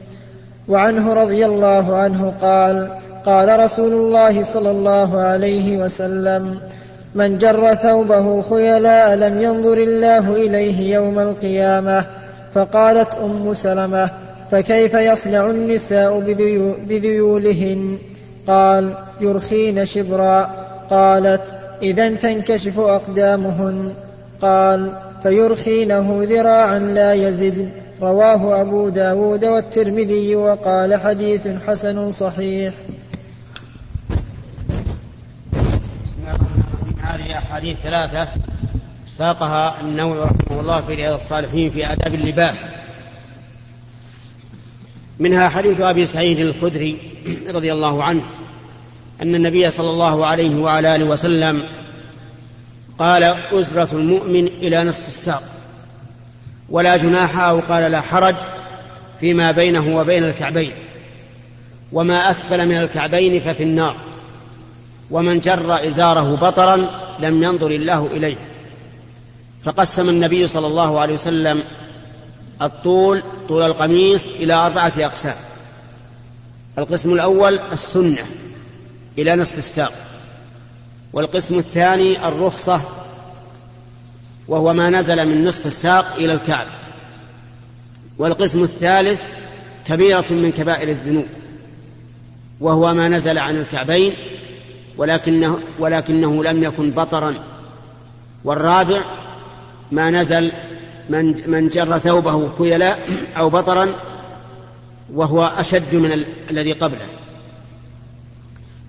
[0.68, 2.92] وعنه رضي الله عنه قال
[3.26, 6.60] قال رسول الله صلى الله عليه وسلم
[7.16, 12.06] من جر ثوبه خيلاء لم ينظر الله إليه يوم القيامة.
[12.54, 14.10] فقالت أم سلمة
[14.52, 16.20] فكيف يصنع النساء
[16.88, 17.98] بذيولهن؟
[18.48, 20.50] قال يرخين شبرا.
[20.90, 23.94] قالت إذا تنكشف أقدامهن.
[24.42, 27.70] قال فيرخينه ذراعا لا يزد.
[28.02, 32.74] رواه أبو داود والترمذي وقال حديث حسن صحيح.
[37.02, 38.28] هذه أحاديث ثلاثة
[39.06, 42.68] ساقها النووي رحمه الله في رياض الصالحين في آداب اللباس.
[45.20, 46.98] منها حديث أبي سعيد الخدري
[47.48, 48.22] رضي الله عنه
[49.22, 51.64] أن النبي صلى الله عليه وعلى آله وسلم
[53.00, 55.44] قال أزرة المؤمن إلى نصف الساق
[56.70, 58.36] ولا جناح أو قال لا حرج
[59.20, 60.72] فيما بينه وبين الكعبين
[61.94, 63.96] وما أسفل من الكعبين ففي النار
[65.12, 68.36] ومن جر إزاره بطرا لم ينظر الله إليه.
[69.64, 71.64] فقسم النبي صلى الله عليه وسلم
[72.62, 75.36] الطول طول القميص إلى أربعة أقسام
[76.78, 78.26] القسم الأول السنة.
[79.18, 79.94] إلى نصف الساق.
[81.14, 82.82] والقسم الثاني الرخصة
[84.48, 86.68] وهو ما نزل من نصف الساق إلى الكعب.
[88.18, 89.24] والقسم الثالث
[89.86, 91.28] كبيرة من كبائر الذنوب
[92.60, 94.14] وهو ما نزل عن الكعبين
[94.98, 97.36] ولكنه, ولكنه لم يكن بطرا.
[98.44, 99.02] والرابع
[99.92, 100.52] ما نزل
[101.10, 103.96] من من جر ثوبه خيلاء أو بطرا
[105.14, 106.26] وهو أشد من ال...
[106.52, 107.06] الذي قبله.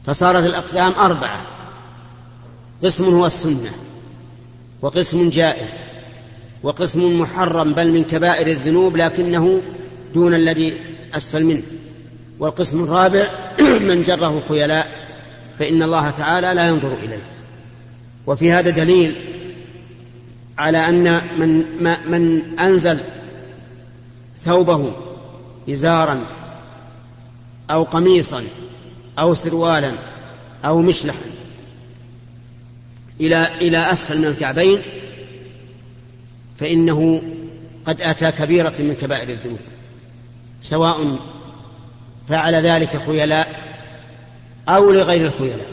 [0.06, 1.46] فصارت الأقسام أربعة.
[2.84, 3.72] قسم هو السنة
[4.82, 5.70] وقسم جائز
[6.62, 9.62] وقسم محرم بل من كبائر الذنوب لكنه
[10.14, 10.80] دون الذي
[11.14, 11.62] أسفل منه.
[12.38, 13.30] والقسم الرابع
[13.88, 14.88] من جره خيلاء
[15.58, 17.22] فإن الله تعالى لا ينظر إليه.
[18.26, 19.16] وفي هذا دليل
[20.58, 21.64] على أن من,
[22.10, 23.00] من أنزل
[24.36, 24.92] ثوبه
[25.70, 26.26] إزارا
[27.70, 28.44] أو قميصا
[29.20, 29.92] أو سروالا
[30.64, 31.30] أو مشلحا.
[33.20, 34.82] إلى إلى أسفل من الكعبين
[36.58, 37.22] فإنه
[37.86, 39.58] قد أتى كبيرة من كبائر الذنوب.
[40.62, 41.16] سواء
[42.28, 43.60] فعل ذلك خيلاء
[44.68, 45.66] أو لغير الخيلاء.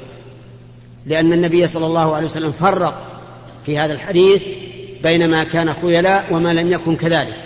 [1.05, 3.21] لأن النبي صلى الله عليه وسلم فرق
[3.65, 4.43] في هذا الحديث
[5.03, 7.37] بين ما كان خيلاء وما لم يكن كذلك.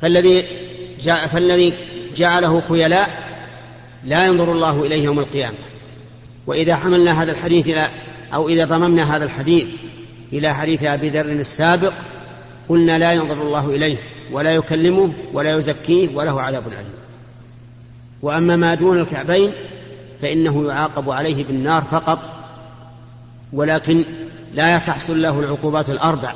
[0.00, 1.74] فالذي
[2.14, 3.23] جعله خيلاء
[4.04, 5.56] لا ينظر الله إليه يوم القيامة.
[6.46, 7.88] وإذا حملنا هذا الحديث إلى
[8.34, 9.66] أو إذا ضممنا هذا الحديث
[10.32, 11.92] إلى حديث أبي ذر السابق
[12.68, 13.96] قلنا لا ينظر الله إليه
[14.32, 16.94] ولا يكلمه ولا يزكيه وله عذاب أليم.
[18.22, 19.52] وأما ما دون الكعبين
[20.22, 22.18] فإنه يعاقب عليه بالنار فقط
[23.52, 24.04] ولكن
[24.52, 26.34] لا تحصل له العقوبات الأربع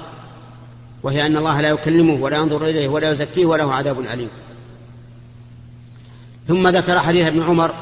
[1.03, 4.29] وهي أن الله لا يكلمه ولا ينظر إليه ولا يزكيه وله عذاب أليم.
[6.49, 7.75] ثم ذكر حديث ابن عمر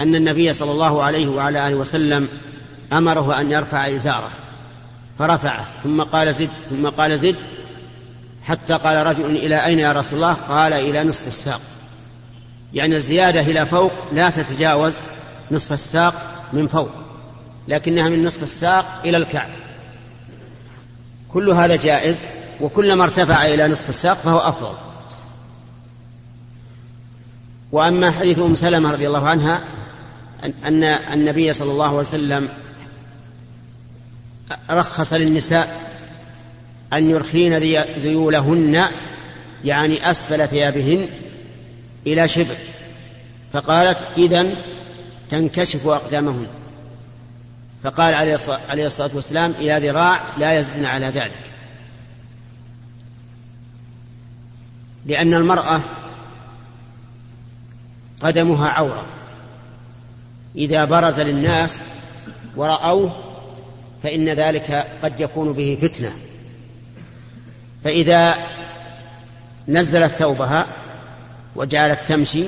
[0.00, 2.28] أن النبي صلى الله عليه وعلى آله وسلم
[2.92, 4.30] أمره أن يرفع إزاره
[5.18, 7.36] فرفعه ثم قال زد ثم قال زد
[8.44, 11.60] حتى قال رجل إلى أين يا رسول الله؟ قال إلى نصف الساق.
[12.74, 14.94] يعني الزيادة إلى فوق لا تتجاوز
[15.50, 16.14] نصف الساق
[16.52, 16.90] من فوق
[17.68, 19.50] لكنها من نصف الساق إلى الكعب.
[21.32, 22.18] كل هذا جائز
[22.60, 24.87] وكلما ارتفع إلى نصف الساق فهو أفضل.
[27.72, 29.64] وأما حديث أم سلمة رضي الله عنها
[30.64, 32.48] أن النبي صلى الله عليه وسلم
[34.70, 35.90] رخص للنساء
[36.92, 37.58] أن يرخين
[37.98, 38.84] ذيولهن
[39.64, 41.08] يعني أسفل ثيابهن
[42.06, 42.56] إلى شبر
[43.52, 44.46] فقالت إذا
[45.28, 46.46] تنكشف أقدامهن.
[47.82, 48.14] فقال
[48.68, 51.40] عليه الصلاة والسلام إلى ذراع لا يزدن على ذلك.
[55.06, 55.80] لأن المرأة
[58.20, 59.06] قدمها عورة.
[60.56, 61.82] إذا برز للناس
[62.56, 63.16] ورأوه
[64.02, 66.12] فإن ذلك قد يكون به فتنة.
[67.84, 68.34] فإذا
[69.68, 70.66] نزلت ثوبها
[71.56, 72.44] وجعلت تمشي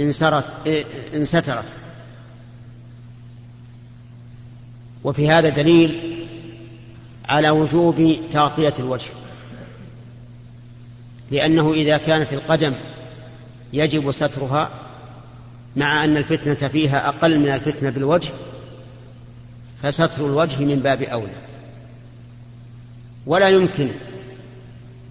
[0.00, 0.44] انسرت
[1.14, 1.78] انسترت
[5.04, 6.18] وفي هذا دليل
[7.28, 9.10] على وجوب تغطية الوجه.
[11.30, 12.74] لأنه إذا كانت القدم
[13.72, 14.70] يجب سترها
[15.76, 18.30] مع أن الفتنة فيها أقل من الفتنة بالوجه
[19.82, 21.32] فستر الوجه من باب أولى.
[23.26, 23.90] ولا يمكن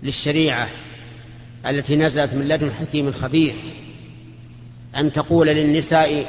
[0.04, 0.68] للشريعة
[1.68, 3.56] التي نزلت من لدن حكيم خبير
[4.98, 6.26] أن تقول للنساء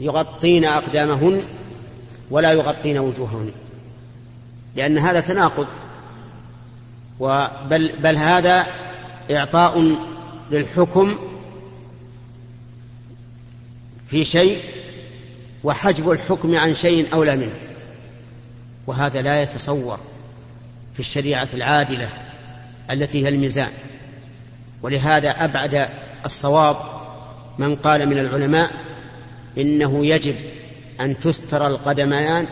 [0.00, 1.42] يغطين أقدامهن
[2.30, 3.50] ولا يغطين وجوههن
[4.76, 5.66] لأن هذا تناقض.
[7.70, 8.66] بل, بل هذا
[9.30, 9.96] إعطاء
[10.50, 11.18] للحكم
[14.10, 14.62] في شيء
[15.64, 17.54] وحجب الحكم عن شيء أولى منه
[18.86, 19.98] وهذا لا يتصور
[20.94, 22.10] في الشريعة العادلة
[22.90, 23.70] التي هي الميزان.
[24.82, 25.88] ولهذا أبعد
[26.26, 26.76] الصواب
[27.58, 28.70] من قال من العلماء
[29.58, 30.36] إنه يجب
[31.00, 32.46] أن تستر القدمان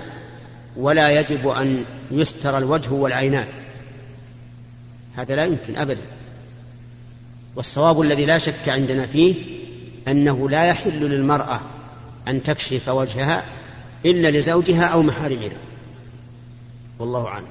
[0.77, 3.47] ولا يجب أن يستر الوجه والعينان.
[5.17, 6.03] هذا لا يمكن أبدا.
[7.57, 9.35] والصواب الذي لا شك عندنا فيه
[10.09, 11.61] أنه لا يحل للمرأة
[12.29, 13.45] أن تكشف وجهها
[14.07, 15.57] إلا لزوجها أو محارمها.
[16.99, 17.47] والله أعلم.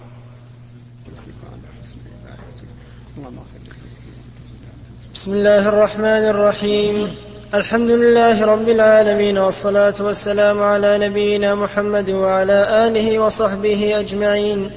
[5.14, 7.16] بسم الله الرحمن الرحيم.
[7.54, 14.72] الحمد لله رب العالمين والصلاة والسلام على نبينا محمد وعلى آله وصحبه أجمعين.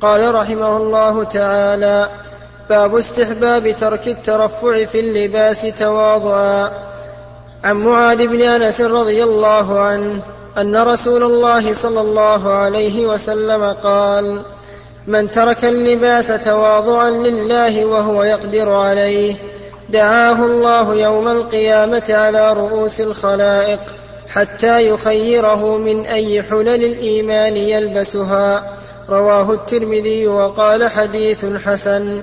[0.00, 2.21] قال رحمه الله تعالى
[2.72, 6.72] باب استحباب ترك الترفع في اللباس تواضعا.
[7.64, 10.22] عن معاذ بن أنس رضي الله عنه
[10.58, 14.42] أن رسول الله صلى الله عليه وسلم قال
[15.06, 19.34] من ترك اللباس تواضعا لله وهو يقدر عليه
[19.88, 23.80] دعاه الله يوم القيامة على رؤوس الخلائق
[24.28, 32.22] حتى يخيره من أي حلل الإيمان يلبسها رواه الترمذي وقال حديث حسن.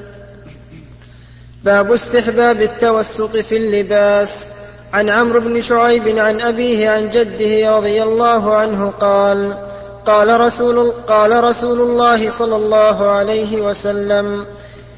[1.63, 4.47] باب استحباب التوسط في اللباس.
[4.93, 9.57] عن عمرو بن شعيب عن أبيه عن جده رضي الله عنه قال
[10.05, 14.45] قال رسول, قال رسول الله صلى الله عليه وسلم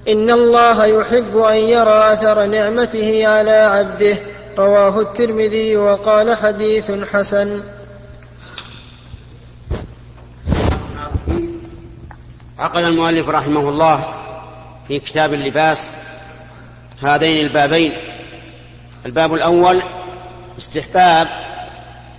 [0.08, 4.18] إن الله يحب أن يرى أثر نعمته على عبده.
[4.58, 7.62] رواه الترمذي وقال حديث حسن.
[12.60, 14.04] عقد المؤلف رحمه الله
[14.88, 15.96] في كتاب اللباس
[17.04, 17.94] هذين البابين.
[19.06, 19.82] الباب الأول
[20.58, 21.28] استحباب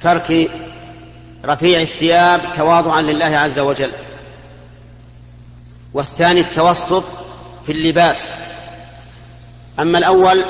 [0.01, 0.51] ترك
[1.45, 3.93] رفيع الثياب تواضعا لله عز وجل.
[5.95, 7.05] والثاني التوسط
[7.67, 8.29] في اللباس.
[9.81, 10.45] أما الأول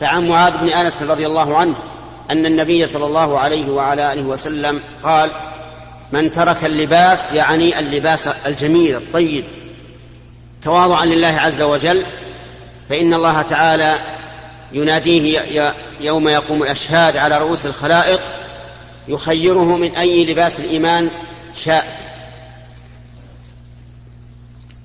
[0.00, 1.74] فعن معاذ بن أنس رضي الله عنه
[2.30, 5.30] أن النبي صلى الله عليه وعلى آله وسلم قال
[6.12, 9.44] من ترك اللباس يعني اللباس الجميل الطيب
[10.62, 12.06] تواضعا لله عز وجل
[12.88, 13.98] فإن الله تعالى
[14.72, 18.20] يناديه يوم يقوم الأشهاد على رؤوس الخلائق
[19.08, 21.10] يخيره من أي لباس الإيمان
[21.54, 22.06] شاء.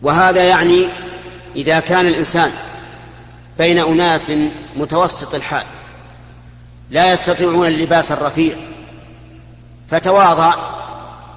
[0.02, 0.88] وهذا يعني
[1.56, 2.52] إذا كان الإنسان
[3.58, 4.32] بين أناس
[4.76, 5.64] متوسط الحال
[6.90, 8.56] لا يستطيعون اللباس الرفيع
[9.90, 10.54] فتواضع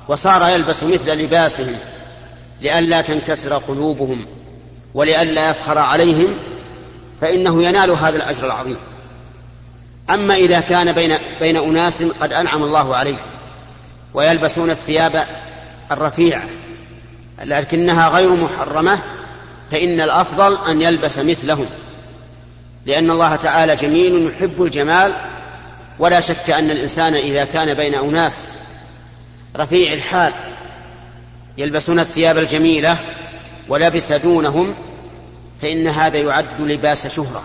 [0.09, 1.77] وصار يلبس مثل لباسهم
[2.61, 4.27] لئلا تنكسر قلوبهم
[4.95, 6.37] ولئلا يفخر عليهم
[7.25, 8.77] فإنه ينال هذا الأجر العظيم.
[10.11, 13.19] أما إذا كان بين بين أناس قد أنعم الله عليهم
[14.15, 15.27] ويلبسون الثياب
[15.93, 16.45] الرفيعة
[17.45, 19.03] لكنها غير محرمة
[19.71, 21.67] فإن الأفضل أن يلبس مثلهم
[22.87, 25.15] لأن الله تعالى جميل يحب الجمال.
[25.99, 28.47] ولا شك أن الإنسان إذا كان بين أناس
[29.57, 30.33] رفيع الحال
[31.59, 32.99] يلبسون الثياب الجميلة
[33.69, 34.75] ولبس دونهم
[35.63, 37.43] فإن هذا يعد لباس شهرة.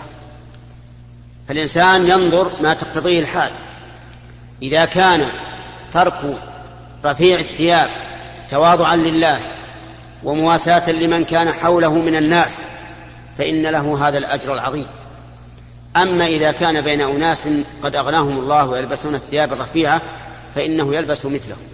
[1.48, 3.52] فالإنسان ينظر ما تقتضيه الحال.
[4.62, 5.26] إذا كان
[5.92, 6.22] ترك
[7.06, 7.90] رفيع الثياب
[8.50, 9.42] تواضعا لله
[10.24, 12.62] ومواساة لمن كان حوله من الناس
[13.38, 14.88] فإن له هذا الأجر العظيم.
[15.98, 17.50] أما إذا كان بين أناس
[17.84, 20.02] قد أغناهم الله ويلبسون الثياب الرفيعة
[20.56, 21.68] فإنه يلبس مثلهم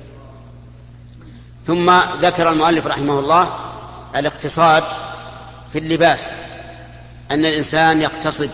[1.65, 3.49] ثم ذكر المؤلف رحمه الله
[4.15, 4.83] الاقتصاد
[5.75, 6.33] في اللباس
[7.31, 8.49] أن الإنسان يقتصد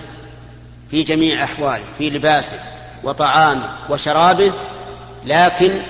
[0.89, 2.57] في جميع أحواله في لباسه
[3.03, 4.53] وطعامه وشرابه
[5.25, 5.81] لكن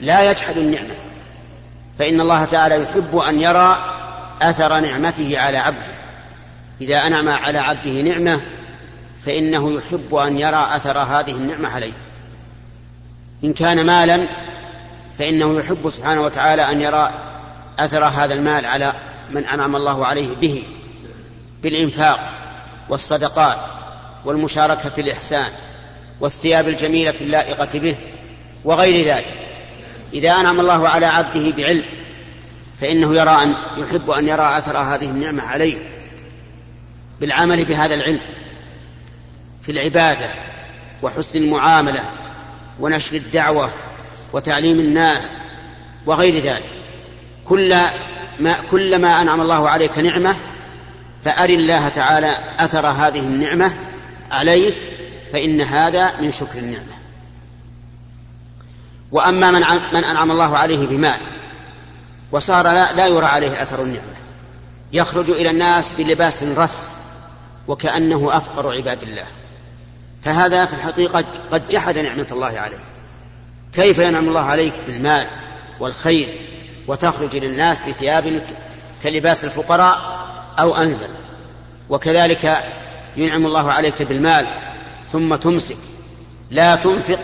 [0.00, 0.94] لا يجحد النعمة.
[1.98, 3.76] فإن الله تعالى يحب أن يرى
[4.42, 5.92] أثر نعمته على عبده.
[6.80, 8.40] إذا أنعم على عبده نعمة
[9.26, 11.92] فإنه يحب أن يرى أثر هذه النعمة عليه.
[13.44, 14.28] إن كان مالا
[15.18, 17.10] فإنه يحب سبحانه وتعالى أن يرى
[17.78, 18.92] أثر هذا المال على
[19.30, 20.64] من أنعم الله عليه به
[21.62, 22.34] بالإنفاق
[22.88, 23.58] والصدقات
[24.24, 25.52] والمشاركة في الإحسان
[26.20, 27.96] والثياب الجميلة اللائقة به
[28.64, 29.34] وغير ذلك.
[30.12, 31.84] إذا أنعم الله على عبده بعلم
[32.80, 35.78] فإنه يرى أن يحب أن يرى أثر هذه النعمة عليه
[37.20, 38.20] بالعمل بهذا العلم
[39.62, 40.30] في العبادة
[41.02, 42.04] وحسن المعاملة
[42.80, 43.70] ونشر الدعوة
[44.32, 45.34] وتعليم الناس
[46.06, 46.70] وغير ذلك.
[47.44, 47.76] كل
[48.40, 50.36] ما كلما أنعم الله عليك نعمة
[51.24, 53.72] فأر الله تعالى أثر هذه النعمة
[54.30, 54.76] عليك
[55.32, 56.98] فإن هذا من شكر النعمة.
[59.12, 59.60] وأما من
[59.92, 61.20] من أنعم الله عليه بمال
[62.32, 64.14] وصار لا, لا يرى عليه أثر النعمة
[64.92, 66.98] يخرج إلى الناس بلباس رث
[67.68, 69.26] وكأنه أفقر عباد الله.
[70.22, 72.84] فهذا في الحقيقة قد جحد نعمة الله عليه.
[73.72, 75.28] كيف ينعم الله عليك بالمال
[75.80, 76.57] والخير؟
[76.88, 78.42] وتخرج للناس بثياب
[79.02, 79.98] كلباس الفقراء
[80.60, 81.08] أو أنزل.
[81.88, 82.58] وكذلك
[83.16, 84.46] ينعم الله عليك بالمال
[85.12, 85.76] ثم تمسك.
[86.50, 87.18] لا تنفق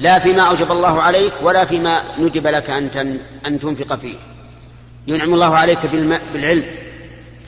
[0.00, 4.16] لا فيما أوجب الله عليك ولا فيما ندب لك أن أن تنفق فيه.
[5.06, 5.86] ينعم الله عليك
[6.32, 6.64] بالعلم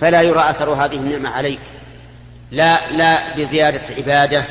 [0.00, 1.60] فلا يرى أثر هذه النعمة عليك.
[2.50, 4.44] لا لا بزيادة عبادة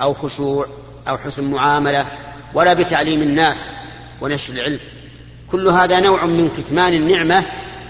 [0.00, 0.66] أو خشوع
[1.08, 2.06] أو حسن معاملة
[2.54, 3.64] ولا بتعليم الناس
[4.20, 4.80] ونشر العلم.
[5.52, 7.44] كل هذا نوع من كتمان النعمة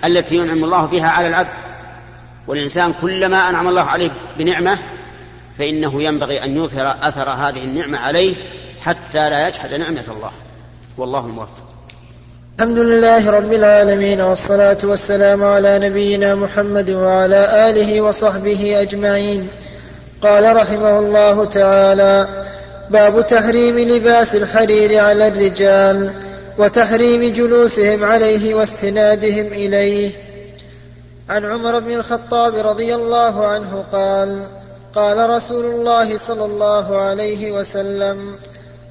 [0.04, 1.48] التي ينعم الله بها على العبد.
[2.48, 4.78] والإنسان كلما أنعم الله عليه بنعمة
[5.58, 8.36] فإنه ينبغي أن يظهر أثر هذه النعمة عليه
[8.80, 10.30] حتى لا يجحد نعمة الله.
[10.98, 11.70] والله الموفق.
[12.58, 19.48] الحمد لله رب العالمين والصلاة والسلام على نبينا محمد وعلى آله وصحبه أجمعين.
[20.22, 22.44] قال رحمه الله تعالى
[22.90, 26.12] باب تحريم لباس الحرير على الرجال.
[26.60, 30.10] وتحريم جلوسهم عليه واستنادهم إليه.
[31.28, 34.46] عن عمر بن الخطاب رضي الله عنه قال
[34.94, 38.38] قال رسول الله صلى الله عليه وسلم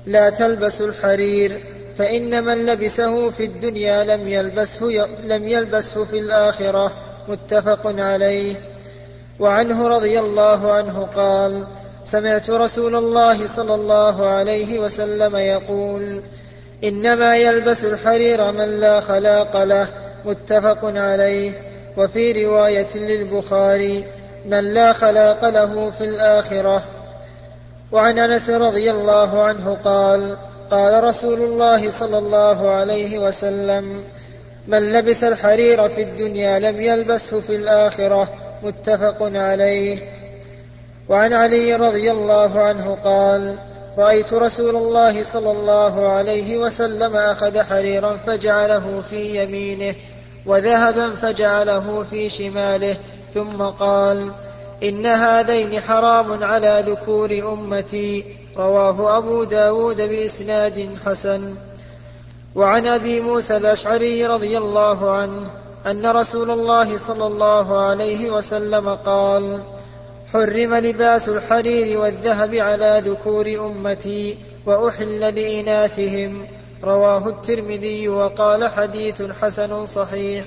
[0.06, 1.64] لا تلبسوا الحرير
[1.98, 6.92] فإن من لبسه في الدنيا لم يلبسه لم يلبسه في الآخرة.
[7.28, 8.56] متفق عليه.
[9.40, 11.68] وعنه رضي الله عنه قال
[12.04, 16.22] سمعت رسول الله صلى الله عليه وسلم يقول
[16.84, 19.88] إنما يلبس الحرير من لا خلاق له
[20.26, 21.52] متفق عليه.
[21.98, 24.06] وفي رواية للبخاري
[24.46, 26.84] من لا خلاق له في الآخرة.
[27.92, 30.38] وعن أنس رضي الله عنه قال
[30.72, 34.04] قال رسول الله صلى الله عليه وسلم
[34.68, 38.30] من لبس الحرير في الدنيا لم يلبسه في الآخرة.
[38.64, 40.00] متفق عليه.
[41.10, 43.58] وعن علي رضي الله عنه قال
[43.98, 49.96] رأيت رسول الله صلى الله عليه وسلم أخذ حريرا فجعله في يمينه
[50.46, 52.98] وذهبا فجعله في شماله
[53.34, 54.32] ثم قال
[54.84, 58.26] إن هذين حرام على ذكور أمتي.
[58.58, 61.56] رواه أبو داود بإسناد حسن.
[62.56, 65.48] وعن أبي موسى الأشعري رضي الله عنه
[65.86, 69.62] أن رسول الله صلى الله عليه وسلم قال
[70.34, 76.48] حرم لباس الحرير والذهب على ذكور أمتي وأحل لإناثهم.
[76.84, 80.46] رواه الترمذي وقال حديث حسن صحيح.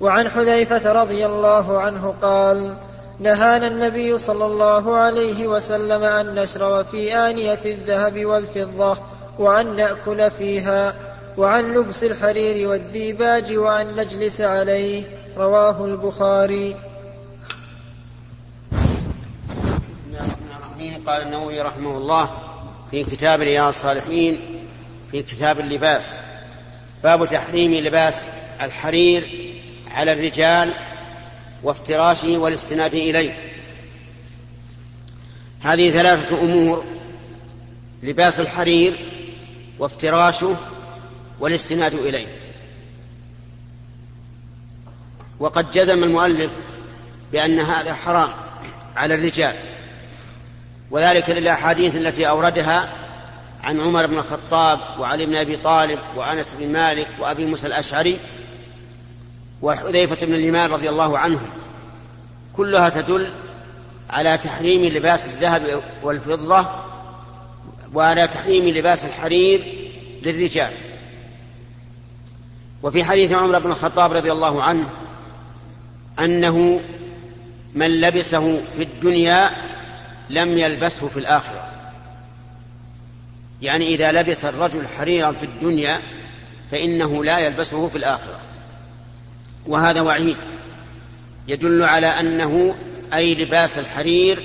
[0.00, 2.74] وعن حذيفة رضي الله عنه قال
[3.20, 8.98] نهانا النبي صلى الله عليه وسلم أن نشرب في آنية الذهب والفضة
[9.38, 10.94] وأن نأكل فيها
[11.36, 15.04] وعن لبس الحرير والديباج وأن نجلس عليه.
[15.36, 16.76] رواه البخاري.
[20.78, 22.30] قال النووي رحمه الله
[22.90, 24.40] في كتاب رياض الصالحين
[25.10, 26.10] في كتاب اللباس.
[27.02, 28.30] باب تحريم لباس
[28.62, 29.50] الحرير
[29.90, 30.74] على الرجال
[31.62, 33.38] وافتراشه والاستناد إليه.
[35.60, 36.84] هذه ثلاثة أمور.
[38.02, 38.96] لباس الحرير
[39.78, 40.56] وافتراشه
[41.40, 42.26] والاستناد إليه.
[45.40, 46.52] وقد جزم المؤلف
[47.32, 48.30] بأن هذا حرام
[48.96, 49.54] على الرجال.
[50.90, 52.92] وذلك للأحاديث التي أوردها
[53.62, 58.18] عن عمر بن الخطاب وعلي بن أبي طالب وأنس بن مالك وأبي موسى الأشعري
[59.62, 61.50] وحذيفة بن اليمان رضي الله عنهم.
[62.52, 63.32] كلها تدل
[64.10, 66.68] على تحريم لباس الذهب والفضة
[67.94, 69.88] وعلى تحريم لباس الحرير
[70.22, 70.72] للرجال.
[72.82, 74.90] وفي حديث عمر بن الخطاب رضي الله عنه
[76.18, 76.80] أنه
[77.74, 79.67] من لبسه في الدنيا
[80.30, 81.70] لم يلبسه في الآخرة.
[83.62, 86.00] يعني إذا لبس الرجل حريرا في الدنيا
[86.70, 88.40] فإنه لا يلبسه في الآخرة.
[89.66, 90.36] وهذا وعيد
[91.48, 92.76] يدل على أنه
[93.14, 94.42] أي لباس الحرير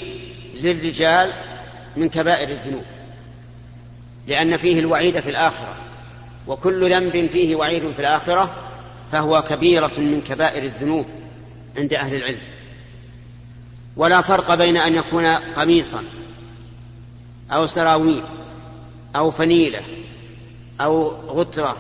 [0.54, 1.34] للرجال
[1.98, 2.86] من كبائر الذنوب
[4.28, 5.76] لأن فيه الوعيد في الآخرة
[6.48, 8.56] وكل ذنب فيه وعيد في الآخرة
[9.12, 11.06] فهو كبيرة من كبائر الذنوب
[11.78, 12.42] عند أهل العلم.
[13.98, 16.04] ولا فرق بين أن يكون قميصا
[17.52, 18.24] أو سراويل
[19.16, 19.82] أو فنيلة
[20.82, 21.78] أو غترة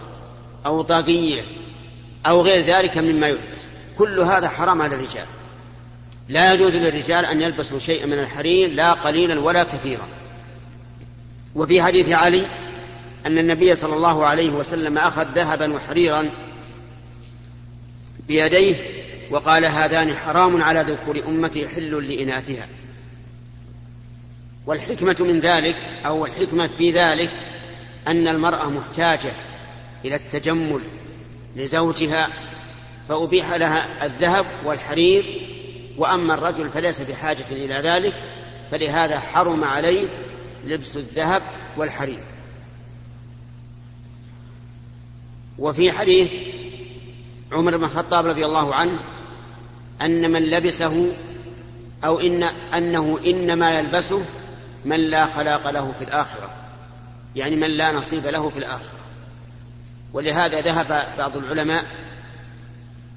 [0.65, 1.41] أو طاقية
[2.25, 3.65] أو غير ذلك مما يلبس.
[3.97, 5.25] كل هذا حرام على الرجال.
[6.29, 10.07] لا يجوز للرجال أن يلبسوا شيئا من الحرير لا قليلا ولا كثيرا.
[11.55, 12.45] وفي حديث علي
[13.25, 16.29] أن النبي صلى الله عليه وسلم أخذ ذهبا وحريرا
[18.27, 22.67] بيديه وقال هذان حرام على ذكور أمتي حل لإناثها.
[24.65, 27.31] والحكمة من ذلك أو الحكمة في ذلك
[28.07, 29.31] أن المرأة محتاجة
[30.05, 30.81] إلى التجمل
[31.55, 32.29] لزوجها
[33.09, 35.49] فأبيح لها الذهب والحرير
[35.97, 38.15] وأما الرجل فليس بحاجة إلى ذلك
[38.71, 40.07] فلهذا حرم عليه
[40.65, 41.41] لبس الذهب
[41.77, 42.23] والحرير.
[45.59, 46.35] وفي حديث
[47.51, 48.99] عمر بن الخطاب رضي الله عنه
[50.01, 51.07] أن من لبسه
[52.05, 54.25] أو إن أنه إنما يلبسه
[54.85, 56.49] من لا خلاق له في الآخرة.
[57.35, 59.03] يعني من لا نصيب له في الآخرة.
[60.13, 61.85] ولهذا ذهب بعض العلماء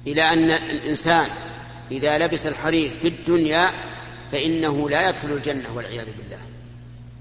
[0.07, 1.25] إلى أن الإنسان
[1.91, 3.71] إذا لبس الحرير في الدنيا
[4.31, 6.37] فإنه لا يدخل الجنة والعياذ بالله.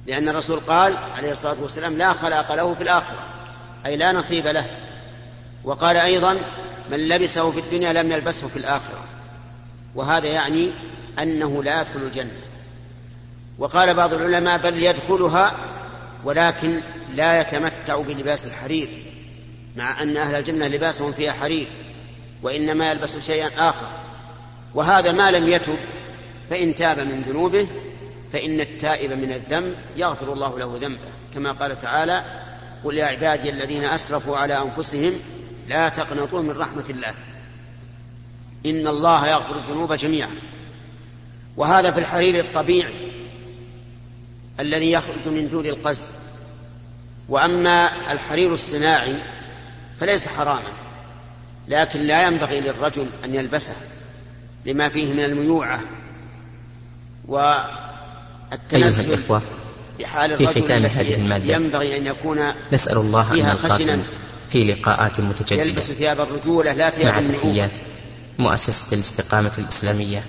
[0.07, 3.19] لأن الرسول قال عليه الصلاة والسلام لا خلاق له في الآخرة
[3.87, 4.67] أي لا نصيب له.
[5.65, 6.41] وقال أيضا
[6.91, 9.05] من لبسه في الدنيا لم يلبسه في الآخرة.
[9.97, 10.71] وهذا يعني
[11.19, 12.41] أنه لا يدخل الجنة.
[13.59, 15.57] وقال بعض العلماء بل يدخلها
[16.25, 16.81] ولكن
[17.15, 18.89] لا يتمتع بلباس الحرير
[19.77, 21.69] مع أن أهل الجنة لباسهم فيها حرير
[22.43, 23.87] وإنما يلبس شيئا آخر.
[24.75, 25.77] وهذا ما لم يتب
[26.51, 27.67] فإن تاب من ذنوبه
[28.33, 31.09] فإن التائب من الذنب يغفر الله له ذنبه.
[31.35, 32.25] كما قال تعالى
[32.85, 35.13] قل يا عبادي الذين أسرفوا على أنفسهم
[35.69, 37.15] لا تقنطوا من رحمة الله.
[38.67, 40.31] إن الله يغفر الذنوب جميعا.
[41.57, 42.95] وهذا في الحرير الطبيعي
[44.61, 46.03] الذي يخرج من دون القز
[47.29, 49.15] وأما الحرير الصناعي
[50.01, 50.73] فليس حراما
[51.69, 53.75] لكن لا ينبغي للرجل أن يلبسه
[54.67, 55.81] لما فيه من الميوعة
[57.29, 59.43] والتنزل أيها الإخوة
[60.01, 62.39] بحال في ختام هذه المادة ينبغي أن يكون
[62.73, 64.13] نسأل الله أن خشنا نلقاكم
[64.51, 65.63] في لقاءات متجددة.
[65.63, 67.71] يلبس ثياب الرجولة لا ثياب مع النعوم تحيات.
[68.39, 70.23] مؤسسة الاستقامة الإسلامية.